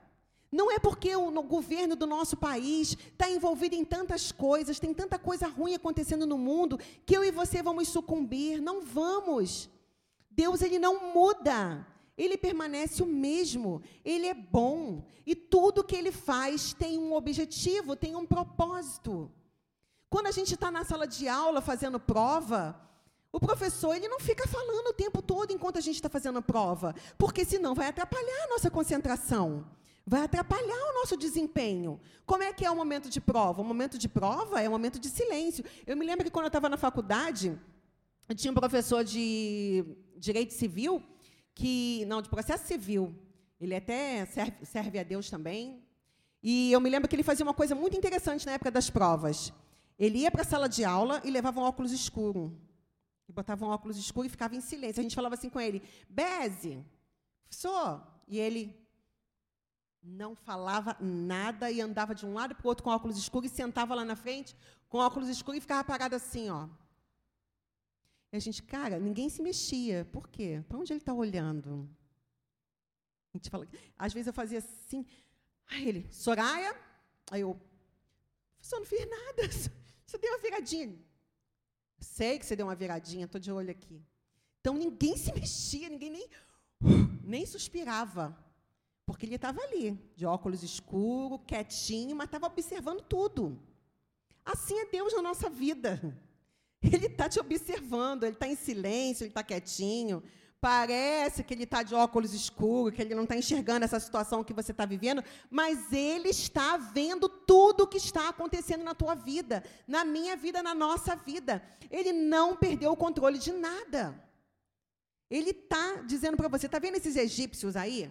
[0.52, 5.18] Não é porque o governo do nosso país está envolvido em tantas coisas, tem tanta
[5.18, 8.62] coisa ruim acontecendo no mundo, que eu e você vamos sucumbir.
[8.62, 9.68] Não vamos.
[10.36, 11.86] Deus ele não muda.
[12.18, 13.82] Ele permanece o mesmo.
[14.06, 19.32] Ele é bom e tudo que ele faz tem um objetivo, tem um propósito.
[20.10, 22.80] Quando a gente está na sala de aula fazendo prova,
[23.32, 26.94] o professor ele não fica falando o tempo todo enquanto a gente está fazendo prova,
[27.18, 29.66] porque senão vai atrapalhar a nossa concentração,
[30.06, 32.00] vai atrapalhar o nosso desempenho.
[32.28, 33.64] Como é que é o momento de prova?
[33.64, 35.66] O momento de prova é um momento de silêncio.
[35.88, 37.60] Eu me lembro que quando eu estava na faculdade,
[38.30, 39.84] eu tinha um professor de
[40.18, 41.04] direito civil,
[41.54, 43.16] que não, de processo civil.
[43.60, 45.84] Ele até serve, serve a Deus também.
[46.42, 49.54] E eu me lembro que ele fazia uma coisa muito interessante na época das provas.
[49.98, 52.60] Ele ia para a sala de aula e levava um óculos escuro.
[53.28, 55.00] E botava um óculos escuro e ficava em silêncio.
[55.00, 56.84] A gente falava assim com ele, Beze,
[57.44, 58.06] professor.
[58.28, 58.76] E ele
[60.02, 63.56] não falava nada e andava de um lado para o outro com óculos escuros e
[63.56, 64.56] sentava lá na frente
[64.90, 66.68] com óculos escuros e ficava parado assim, ó.
[68.34, 70.06] E a gente, cara, ninguém se mexia.
[70.12, 70.64] Por quê?
[70.68, 71.88] Para onde ele está olhando?
[73.32, 75.06] A gente fala, às vezes eu fazia assim,
[75.68, 76.76] aí ele, Soraya,
[77.30, 77.60] aí eu,
[78.58, 79.44] professor, não fiz nada,
[80.04, 81.00] você deu uma viradinha.
[82.00, 84.04] Sei que você deu uma viradinha, estou de olho aqui.
[84.62, 86.30] Então ninguém se mexia, ninguém nem,
[87.24, 88.36] nem suspirava.
[89.06, 93.62] Porque ele estava ali, de óculos escuros, quietinho, mas estava observando tudo.
[94.44, 96.02] Assim é Deus na nossa vida.
[96.84, 100.22] Ele está te observando, ele está em silêncio, ele está quietinho.
[100.60, 104.54] Parece que ele está de óculos escuros, que ele não está enxergando essa situação que
[104.54, 109.62] você está vivendo, mas ele está vendo tudo o que está acontecendo na tua vida,
[109.86, 111.62] na minha vida, na nossa vida.
[111.92, 114.18] Ele não perdeu o controle de nada.
[115.30, 118.10] Ele está dizendo para você: está vendo esses egípcios aí?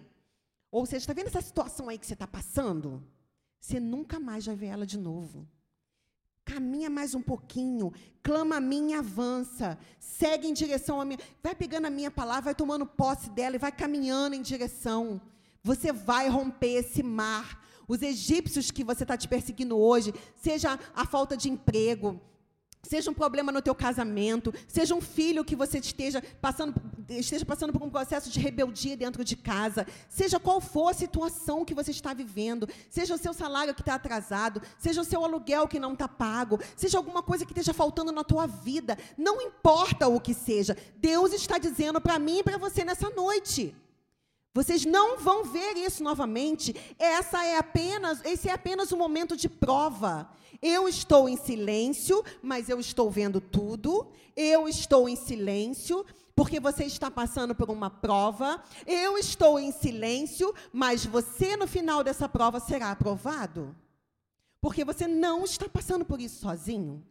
[0.69, 3.03] Ou seja, está vendo essa situação aí que você está passando?
[3.59, 5.47] Você nunca mais vai ver ela de novo.
[6.45, 9.77] Caminha mais um pouquinho, clama a mim e avança.
[9.99, 11.17] Segue em direção a mim.
[11.41, 15.21] Vai pegando a minha palavra, vai tomando posse dela e vai caminhando em direção.
[15.63, 17.63] Você vai romper esse mar.
[17.87, 22.19] Os egípcios que você está te perseguindo hoje, seja a falta de emprego,
[22.85, 26.75] Seja um problema no teu casamento, seja um filho que você esteja passando,
[27.07, 31.63] esteja passando por um processo de rebeldia dentro de casa, seja qual for a situação
[31.63, 35.65] que você está vivendo, seja o seu salário que está atrasado, seja o seu aluguel
[35.65, 40.09] que não está pago, seja alguma coisa que esteja faltando na tua vida, não importa
[40.09, 43.73] o que seja, Deus está dizendo para mim e para você nessa noite.
[44.53, 46.75] Vocês não vão ver isso novamente.
[46.99, 50.29] Essa é apenas, esse é apenas um momento de prova.
[50.63, 54.07] Eu estou em silêncio, mas eu estou vendo tudo.
[54.33, 58.63] Eu estou em silêncio, porque você está passando por uma prova.
[58.87, 63.75] Eu estou em silêncio, mas você, no final dessa prova, será aprovado.
[64.61, 67.05] Porque você não está passando por isso sozinho.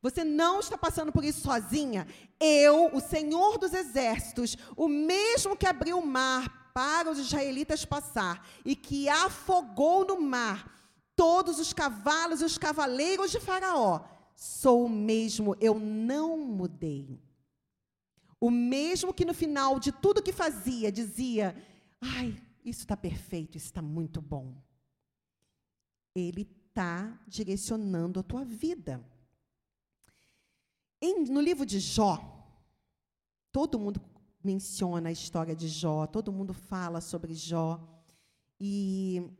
[0.00, 2.06] Você não está passando por isso sozinha.
[2.40, 8.48] Eu, o Senhor dos Exércitos, o mesmo que abriu o mar para os israelitas passar
[8.64, 10.79] e que afogou no mar
[11.20, 14.00] todos os cavalos e os cavaleiros de Faraó,
[14.34, 17.20] sou o mesmo, eu não mudei.
[18.40, 21.54] O mesmo que no final de tudo que fazia dizia:
[22.00, 24.56] Ai, isso está perfeito, isso está muito bom.
[26.14, 29.04] Ele está direcionando a tua vida.
[31.02, 32.18] Em, no livro de Jó,
[33.52, 34.00] todo mundo
[34.42, 37.78] menciona a história de Jó, todo mundo fala sobre Jó.
[38.58, 39.30] E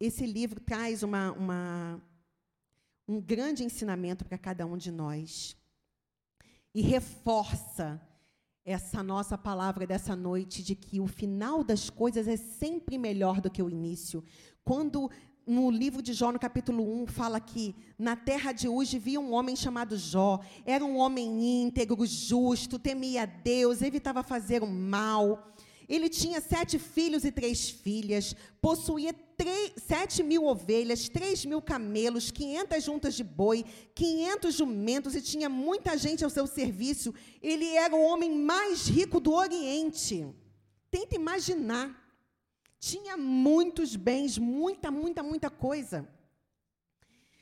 [0.00, 2.02] esse livro traz uma, uma,
[3.06, 5.56] um grande ensinamento para cada um de nós.
[6.74, 8.00] E reforça
[8.64, 13.50] essa nossa palavra dessa noite de que o final das coisas é sempre melhor do
[13.50, 14.24] que o início.
[14.64, 15.10] Quando
[15.46, 19.32] no livro de Jó, no capítulo 1, fala que na terra de Uz via um
[19.34, 20.40] homem chamado Jó.
[20.64, 25.52] Era um homem íntegro, justo, temia Deus, evitava fazer o mal.
[25.86, 29.12] Ele tinha sete filhos e três filhas, possuía
[29.76, 33.64] sete mil ovelhas, três mil camelos, quinhentas juntas de boi,
[33.94, 37.12] quinhentos jumentos e tinha muita gente ao seu serviço.
[37.42, 40.26] Ele era o homem mais rico do Oriente.
[40.90, 42.04] Tenta imaginar
[42.84, 46.06] tinha muitos bens, muita, muita, muita coisa.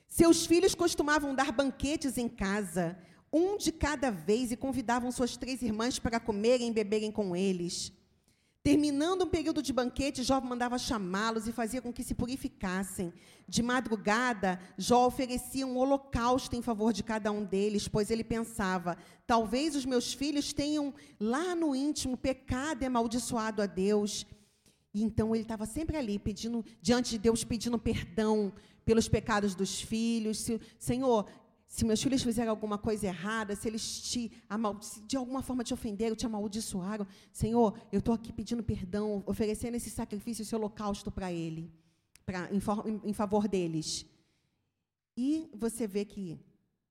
[0.07, 2.97] Seus filhos costumavam dar banquetes em casa,
[3.33, 7.93] um de cada vez, e convidavam suas três irmãs para comerem e beberem com eles.
[8.63, 13.13] Terminando um período de banquete, Jó mandava chamá-los e fazia com que se purificassem.
[13.49, 18.97] De madrugada, Jó oferecia um holocausto em favor de cada um deles, pois ele pensava:
[19.27, 24.25] talvez os meus filhos tenham lá no íntimo pecado e amaldiçoado a Deus.
[24.95, 28.53] E então ele estava sempre ali, pedindo, diante de Deus, pedindo perdão
[28.85, 30.39] pelos pecados dos filhos.
[30.39, 31.27] Se, Senhor,
[31.73, 34.31] se meus filhos fizeram alguma coisa errada, se eles te
[34.83, 39.75] se de alguma forma te ofenderam, te amaldiçoaram, Senhor, eu estou aqui pedindo perdão, oferecendo
[39.75, 41.73] esse sacrifício, esse holocausto para ele,
[42.27, 44.05] pra, em, em, em favor deles.
[45.17, 46.39] E você vê que,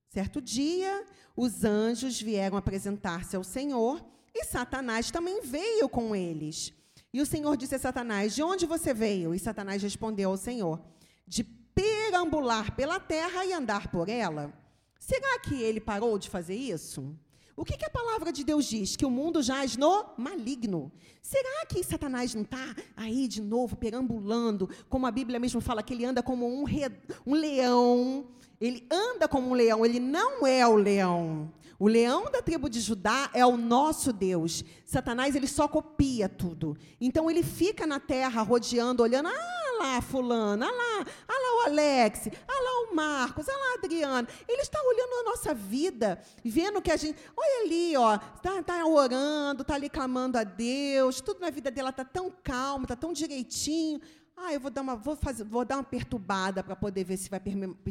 [0.10, 1.06] certo dia,
[1.38, 4.04] os anjos vieram apresentar-se ao Senhor
[4.34, 6.74] e Satanás também veio com eles.
[7.14, 9.36] E o Senhor disse a Satanás: De onde você veio?
[9.36, 10.82] E Satanás respondeu ao Senhor:
[11.28, 14.60] De perambular pela terra e andar por ela.
[15.02, 17.18] Será que ele parou de fazer isso?
[17.58, 18.96] O que, que, a palavra de Deus diz?
[18.96, 20.92] Que o mundo jaz no maligno.
[21.24, 25.96] Será que Satanás não está aí de novo perambulando, como a Bíblia mesmo fala, que
[25.96, 26.84] ele anda como um, re...
[27.26, 28.28] um leão?
[28.60, 31.52] Ele anda como um leão, ele não é o leão.
[31.80, 34.64] O leão da tribo de Judá é o nosso Deus.
[34.86, 36.78] Satanás, ele só copia tudo.
[37.02, 42.28] Então, ele fica na terra rodeando, olhando, ah lá, fulano, ah lá, lá o Alex,
[42.48, 44.28] ah lá o Marcos, ah lá a Adriana.
[44.48, 48.86] Ele está olhando a nossa vida, vendo que a gente, olha ali, ó, está tá
[48.86, 53.12] orando, está ali clamando a Deus, tudo na vida dela está tão calmo, está tão
[53.12, 54.00] direitinho.
[54.38, 57.30] Ah, eu vou dar uma, vou fazer, vou dar uma perturbada para poder ver se
[57.30, 57.42] vai,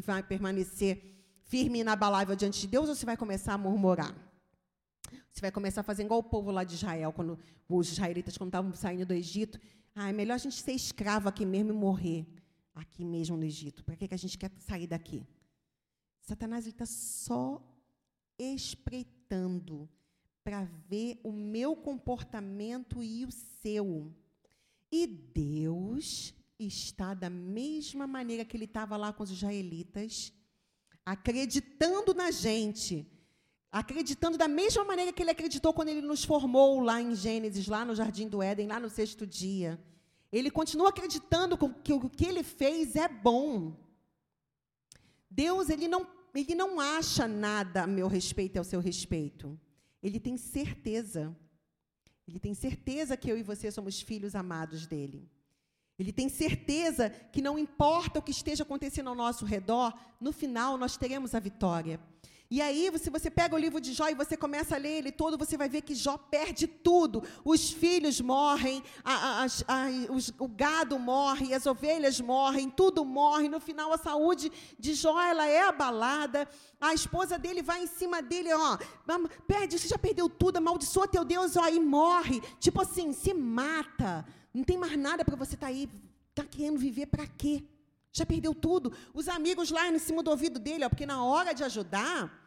[0.05, 1.03] vai permanecer
[1.45, 4.15] firme e inabalável diante de Deus ou você vai começar a murmurar?
[5.33, 7.39] Você vai começar a fazer igual o povo lá de Israel, quando
[7.69, 9.61] os israelitas, quando estavam saindo do Egito.
[10.03, 12.27] Ah, é melhor a gente ser escravo aqui mesmo e morrer
[12.75, 13.85] aqui mesmo no Egito.
[13.85, 15.27] Para que, a gente quer sair daqui?
[16.23, 17.63] Satanás está só
[18.39, 19.87] espreitando
[20.43, 24.11] para ver o meu comportamento e o seu.
[24.91, 30.33] E Deus está da mesma maneira que ele estava lá com os israelitas,
[31.05, 33.07] acreditando na gente,
[33.71, 37.85] acreditando da mesma maneira que ele acreditou quando ele nos formou lá em Gênesis, lá
[37.85, 39.79] no Jardim do Éden, lá no sexto dia.
[40.33, 43.77] Ele continua acreditando que o que ele fez é bom.
[45.29, 49.59] Deus, ele não, ele não acha nada a meu respeito e ao seu respeito.
[50.03, 51.37] Ele tem certeza.
[52.27, 55.29] Ele tem certeza que eu e você somos filhos amados dele.
[55.99, 60.79] Ele tem certeza que não importa o que esteja acontecendo ao nosso redor, no final
[60.79, 62.01] nós teremos a vitória.
[62.53, 65.13] E aí, se você pega o livro de Jó e você começa a ler ele
[65.13, 67.23] todo, você vai ver que Jó perde tudo.
[67.45, 73.49] Os filhos morrem, a, a, a, os, o gado morre, as ovelhas morrem, tudo morre.
[73.49, 76.49] No final, a saúde de Jó ela é abalada.
[76.81, 78.79] A esposa dele vai em cima dele, ó,
[79.47, 82.41] perde, você já perdeu tudo, amaldiçoa teu Deus, ó, e morre.
[82.59, 84.27] Tipo assim, se mata.
[84.53, 85.89] Não tem mais nada para você estar tá aí.
[86.31, 87.63] Está querendo viver para quê?
[88.13, 88.93] Já perdeu tudo.
[89.15, 92.40] Os amigos lá em cima do ouvido dele, ó, porque na hora de ajudar,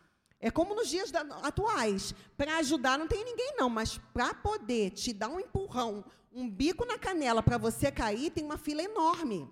[0.43, 2.13] é como nos dias da, atuais.
[2.37, 6.85] Para ajudar não tem ninguém, não, mas para poder te dar um empurrão, um bico
[6.85, 9.49] na canela para você cair, tem uma fila enorme.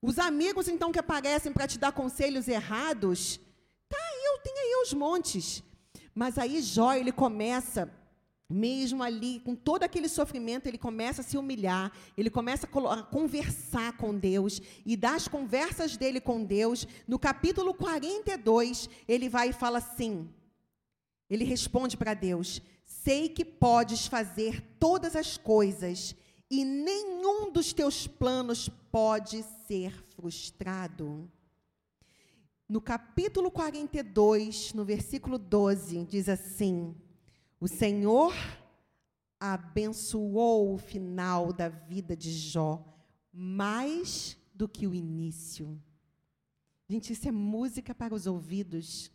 [0.00, 3.40] Os amigos, então, que aparecem para te dar conselhos errados,
[3.88, 3.98] tá
[4.82, 5.62] os montes.
[6.14, 7.92] Mas aí Jó, ele começa
[8.48, 13.96] mesmo ali, com todo aquele sofrimento, ele começa a se humilhar, ele começa a conversar
[13.98, 19.78] com Deus, e das conversas dele com Deus, no capítulo 42, ele vai e fala
[19.78, 20.28] assim:
[21.28, 26.16] ele responde para Deus: Sei que podes fazer todas as coisas,
[26.50, 31.30] e nenhum dos teus planos pode ser frustrado.
[32.66, 36.94] No capítulo 42, no versículo 12, diz assim:
[37.60, 38.34] o Senhor
[39.40, 42.84] abençoou o final da vida de Jó
[43.32, 45.80] mais do que o início.
[46.88, 49.10] Gente, isso é música para os ouvidos.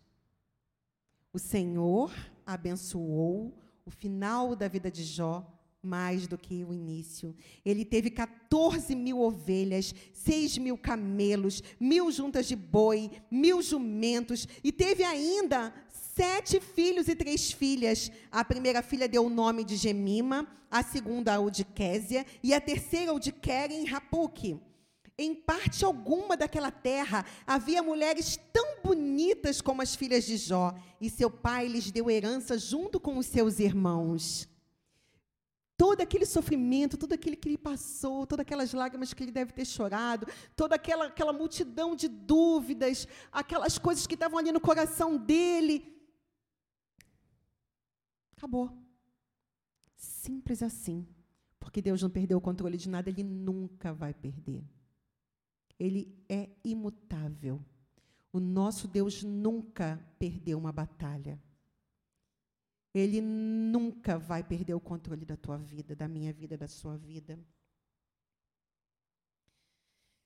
[1.31, 2.13] O Senhor
[2.45, 5.45] abençoou o final da vida de Jó
[5.81, 7.35] mais do que o início.
[7.65, 14.71] Ele teve 14 mil ovelhas, 6 mil camelos, mil juntas de boi, mil jumentos, e
[14.71, 15.73] teve ainda
[16.16, 18.11] sete filhos e três filhas.
[18.32, 22.61] A primeira filha deu o nome de Gemima, a segunda o de Késia e a
[22.61, 24.59] terceira o de Keren Rapuque.
[25.18, 31.09] Em parte alguma daquela terra havia mulheres tão bonitas como as filhas de Jó, e
[31.09, 34.49] seu pai lhes deu herança junto com os seus irmãos.
[35.78, 39.66] Todo aquele sofrimento, tudo aquilo que ele passou, todas aquelas lágrimas que ele deve ter
[39.66, 45.92] chorado, toda aquela, aquela multidão de dúvidas, aquelas coisas que estavam ali no coração dele,
[48.43, 48.77] Acabou.
[49.95, 51.07] Simples assim.
[51.57, 54.65] Porque Deus não perdeu o controle de nada, Ele nunca vai perder.
[55.79, 57.63] Ele é imutável.
[58.33, 61.41] O nosso Deus nunca perdeu uma batalha.
[62.93, 67.39] Ele nunca vai perder o controle da tua vida, da minha vida, da sua vida.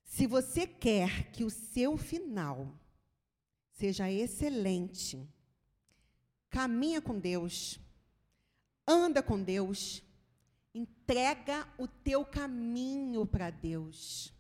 [0.02, 2.74] Se você quer que o seu final
[3.74, 5.24] seja excelente,
[6.50, 7.80] caminha com Deus
[8.88, 10.02] anda com Deus,
[10.74, 14.34] entrega o teu caminho para Deus.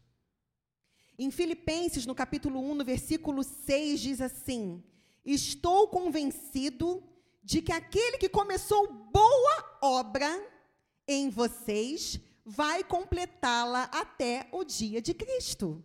[1.19, 4.83] Em Filipenses, no capítulo 1, no versículo 6, diz assim:
[5.25, 7.03] Estou convencido
[7.43, 10.29] de que aquele que começou boa obra
[11.07, 15.83] em vocês vai completá-la até o dia de Cristo.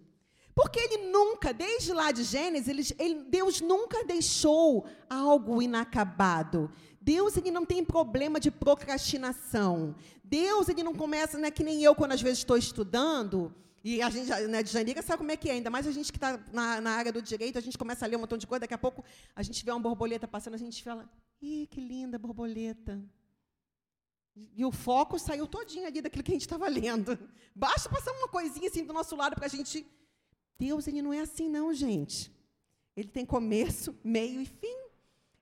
[0.54, 6.70] Porque ele nunca, desde lá de Gênesis, ele, ele, Deus nunca deixou algo inacabado.
[7.02, 9.94] Deus ele não tem problema de procrastinação.
[10.22, 14.08] Deus ele não começa, né, que nem eu quando às vezes estou estudando, e a
[14.08, 16.38] gente, né, de Janira sabe como é que é, ainda mais a gente que está
[16.52, 18.74] na, na, área do direito, a gente começa a ler um montão de coisa, daqui
[18.74, 23.02] a pouco a gente vê uma borboleta passando, a gente fala, ih, que linda borboleta.
[24.56, 27.18] E o foco saiu todinho ali daquilo que a gente estava lendo.
[27.54, 29.84] Basta passar uma coisinha assim do nosso lado para a gente
[30.58, 32.30] Deus, ele não é assim, não, gente.
[32.96, 34.78] Ele tem começo, meio e fim.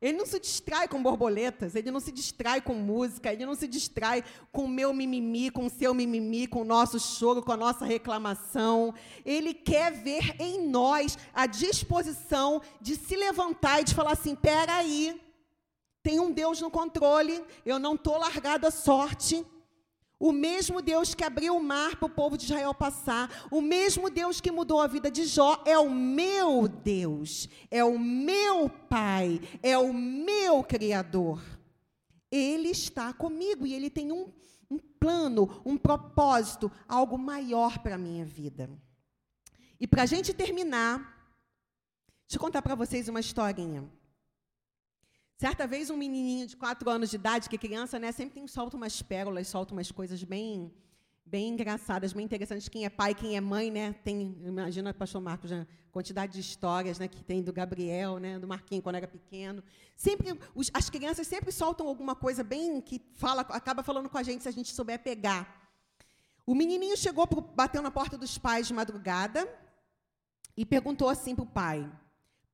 [0.01, 3.69] Ele não se distrai com borboletas, ele não se distrai com música, ele não se
[3.69, 8.95] distrai com meu mimimi, com seu mimimi, com o nosso choro, com a nossa reclamação.
[9.27, 15.21] Ele quer ver em nós a disposição de se levantar e de falar assim: peraí,
[16.03, 19.45] tem um Deus no controle, eu não estou largado à sorte.
[20.21, 24.11] O mesmo Deus que abriu o mar para o povo de Israel passar, o mesmo
[24.11, 29.41] Deus que mudou a vida de Jó, é o meu Deus, é o meu Pai,
[29.63, 31.43] é o meu Criador.
[32.31, 34.31] Ele está comigo e ele tem um,
[34.71, 38.69] um plano, um propósito, algo maior para a minha vida.
[39.81, 40.99] E para a gente terminar,
[42.29, 43.91] deixa eu contar para vocês uma historinha.
[45.41, 48.77] Certa vez, um menininho de quatro anos de idade, que criança, né, sempre tem, solta
[48.77, 50.71] umas pérolas, solta umas coisas bem,
[51.25, 52.69] bem engraçadas, bem interessantes.
[52.69, 56.99] Quem é pai, quem é mãe, né, tem, imagina, pastor Marcos, a quantidade de histórias,
[56.99, 59.65] né, que tem do Gabriel, né, do Marquinho quando era pequeno.
[59.97, 64.23] Sempre, os, as crianças sempre soltam alguma coisa bem que fala, acaba falando com a
[64.23, 65.73] gente se a gente souber pegar.
[66.45, 69.49] O menininho chegou, pro, bateu na porta dos pais de madrugada
[70.55, 71.91] e perguntou assim para o pai: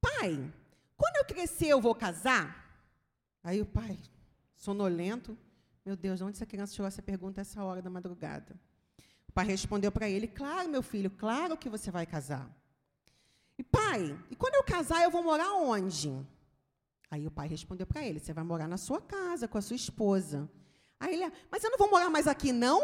[0.00, 0.52] Pai,
[0.96, 2.65] quando eu crescer eu vou casar?
[3.46, 3.96] Aí o pai,
[4.56, 5.38] sonolento,
[5.84, 8.58] meu Deus, onde essa criança chegou essa pergunta essa hora da madrugada?
[9.28, 12.50] O pai respondeu para ele: Claro, meu filho, claro que você vai casar.
[13.56, 16.12] E pai, e quando eu casar, eu vou morar onde?
[17.08, 19.76] Aí o pai respondeu para ele: Você vai morar na sua casa com a sua
[19.76, 20.50] esposa.
[20.98, 22.82] Aí ele: Mas eu não vou morar mais aqui, não?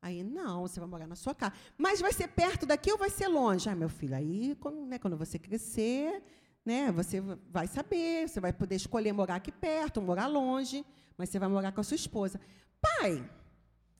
[0.00, 1.52] Aí, não, você vai morar na sua casa.
[1.76, 3.68] Mas vai ser perto daqui ou vai ser longe?
[3.68, 6.22] Ah, meu filho, aí, quando, né, quando você crescer,
[6.68, 6.92] né?
[6.92, 7.18] Você
[7.50, 10.84] vai saber, você vai poder escolher morar aqui perto, morar longe,
[11.16, 12.38] mas você vai morar com a sua esposa.
[12.78, 13.26] Pai,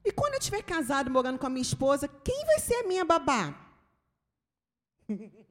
[0.04, 3.06] e quando eu estiver casado morando com a minha esposa, quem vai ser a minha
[3.06, 3.58] babá?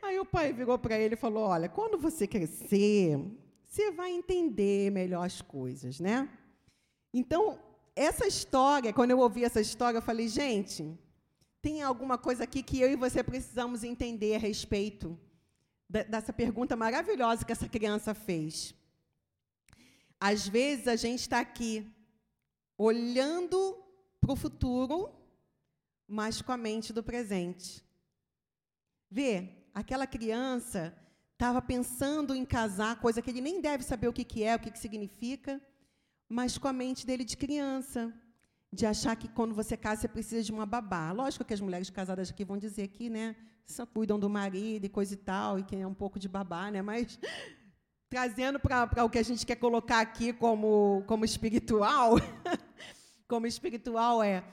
[0.00, 3.18] Aí o pai virou para ele e falou: Olha, quando você crescer,
[3.64, 6.28] você vai entender melhor as coisas, né?
[7.12, 7.58] Então,
[7.96, 10.96] essa história, quando eu ouvi essa história, eu falei: Gente,
[11.64, 15.18] tem alguma coisa aqui que eu e você precisamos entender a respeito
[15.88, 18.74] dessa pergunta maravilhosa que essa criança fez.
[20.20, 21.90] Às vezes a gente está aqui
[22.76, 23.82] olhando
[24.20, 25.10] para o futuro,
[26.06, 27.82] mas com a mente do presente.
[29.10, 30.94] Vê, aquela criança
[31.32, 34.58] estava pensando em casar, coisa que ele nem deve saber o que, que é, o
[34.58, 35.58] que, que significa,
[36.28, 38.12] mas com a mente dele de criança,
[38.74, 41.12] de achar que quando você casa você precisa de uma babá.
[41.12, 44.88] Lógico que as mulheres casadas aqui vão dizer que, né, só cuidam do marido e
[44.88, 47.18] coisa e tal, e que é um pouco de babá, né, mas
[48.10, 52.16] trazendo para o que a gente quer colocar aqui como, como espiritual,
[53.28, 54.44] como espiritual é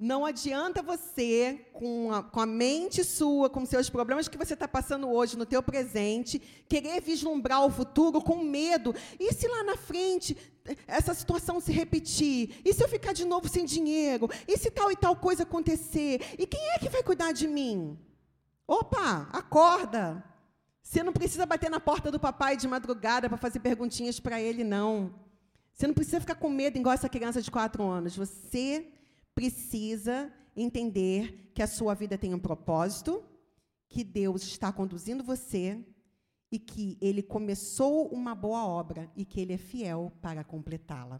[0.00, 4.66] não adianta você, com a, com a, mente sua, com seus problemas que você está
[4.66, 8.94] passando hoje no teu presente, querer vislumbrar o futuro com medo.
[9.18, 10.34] E se lá na frente
[10.86, 12.62] essa situação se repetir?
[12.64, 14.26] E se eu ficar de novo sem dinheiro?
[14.48, 16.34] E se tal e tal coisa acontecer?
[16.38, 17.98] E quem é que vai cuidar de mim?
[18.66, 20.24] Opa, acorda.
[20.82, 24.64] Você não precisa bater na porta do papai de madrugada para fazer perguntinhas para ele,
[24.64, 25.14] não.
[25.74, 28.16] Você não precisa ficar com medo igual essa criança de quatro anos.
[28.16, 28.86] Você
[29.40, 33.24] precisa entender que a sua vida tem um propósito,
[33.88, 35.82] que Deus está conduzindo você
[36.52, 41.18] e que Ele começou uma boa obra e que Ele é fiel para completá-la.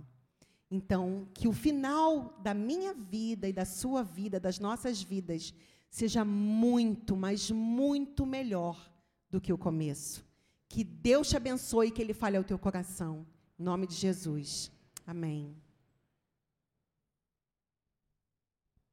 [0.71, 5.55] Então, que o final da minha vida e da sua vida, das nossas vidas,
[5.89, 8.93] seja muito, mas muito melhor
[9.31, 10.23] do que o começo.
[10.69, 13.27] Que Deus te abençoe e que Ele fale ao teu coração.
[13.59, 14.71] Em nome de Jesus.
[15.07, 15.57] Amém.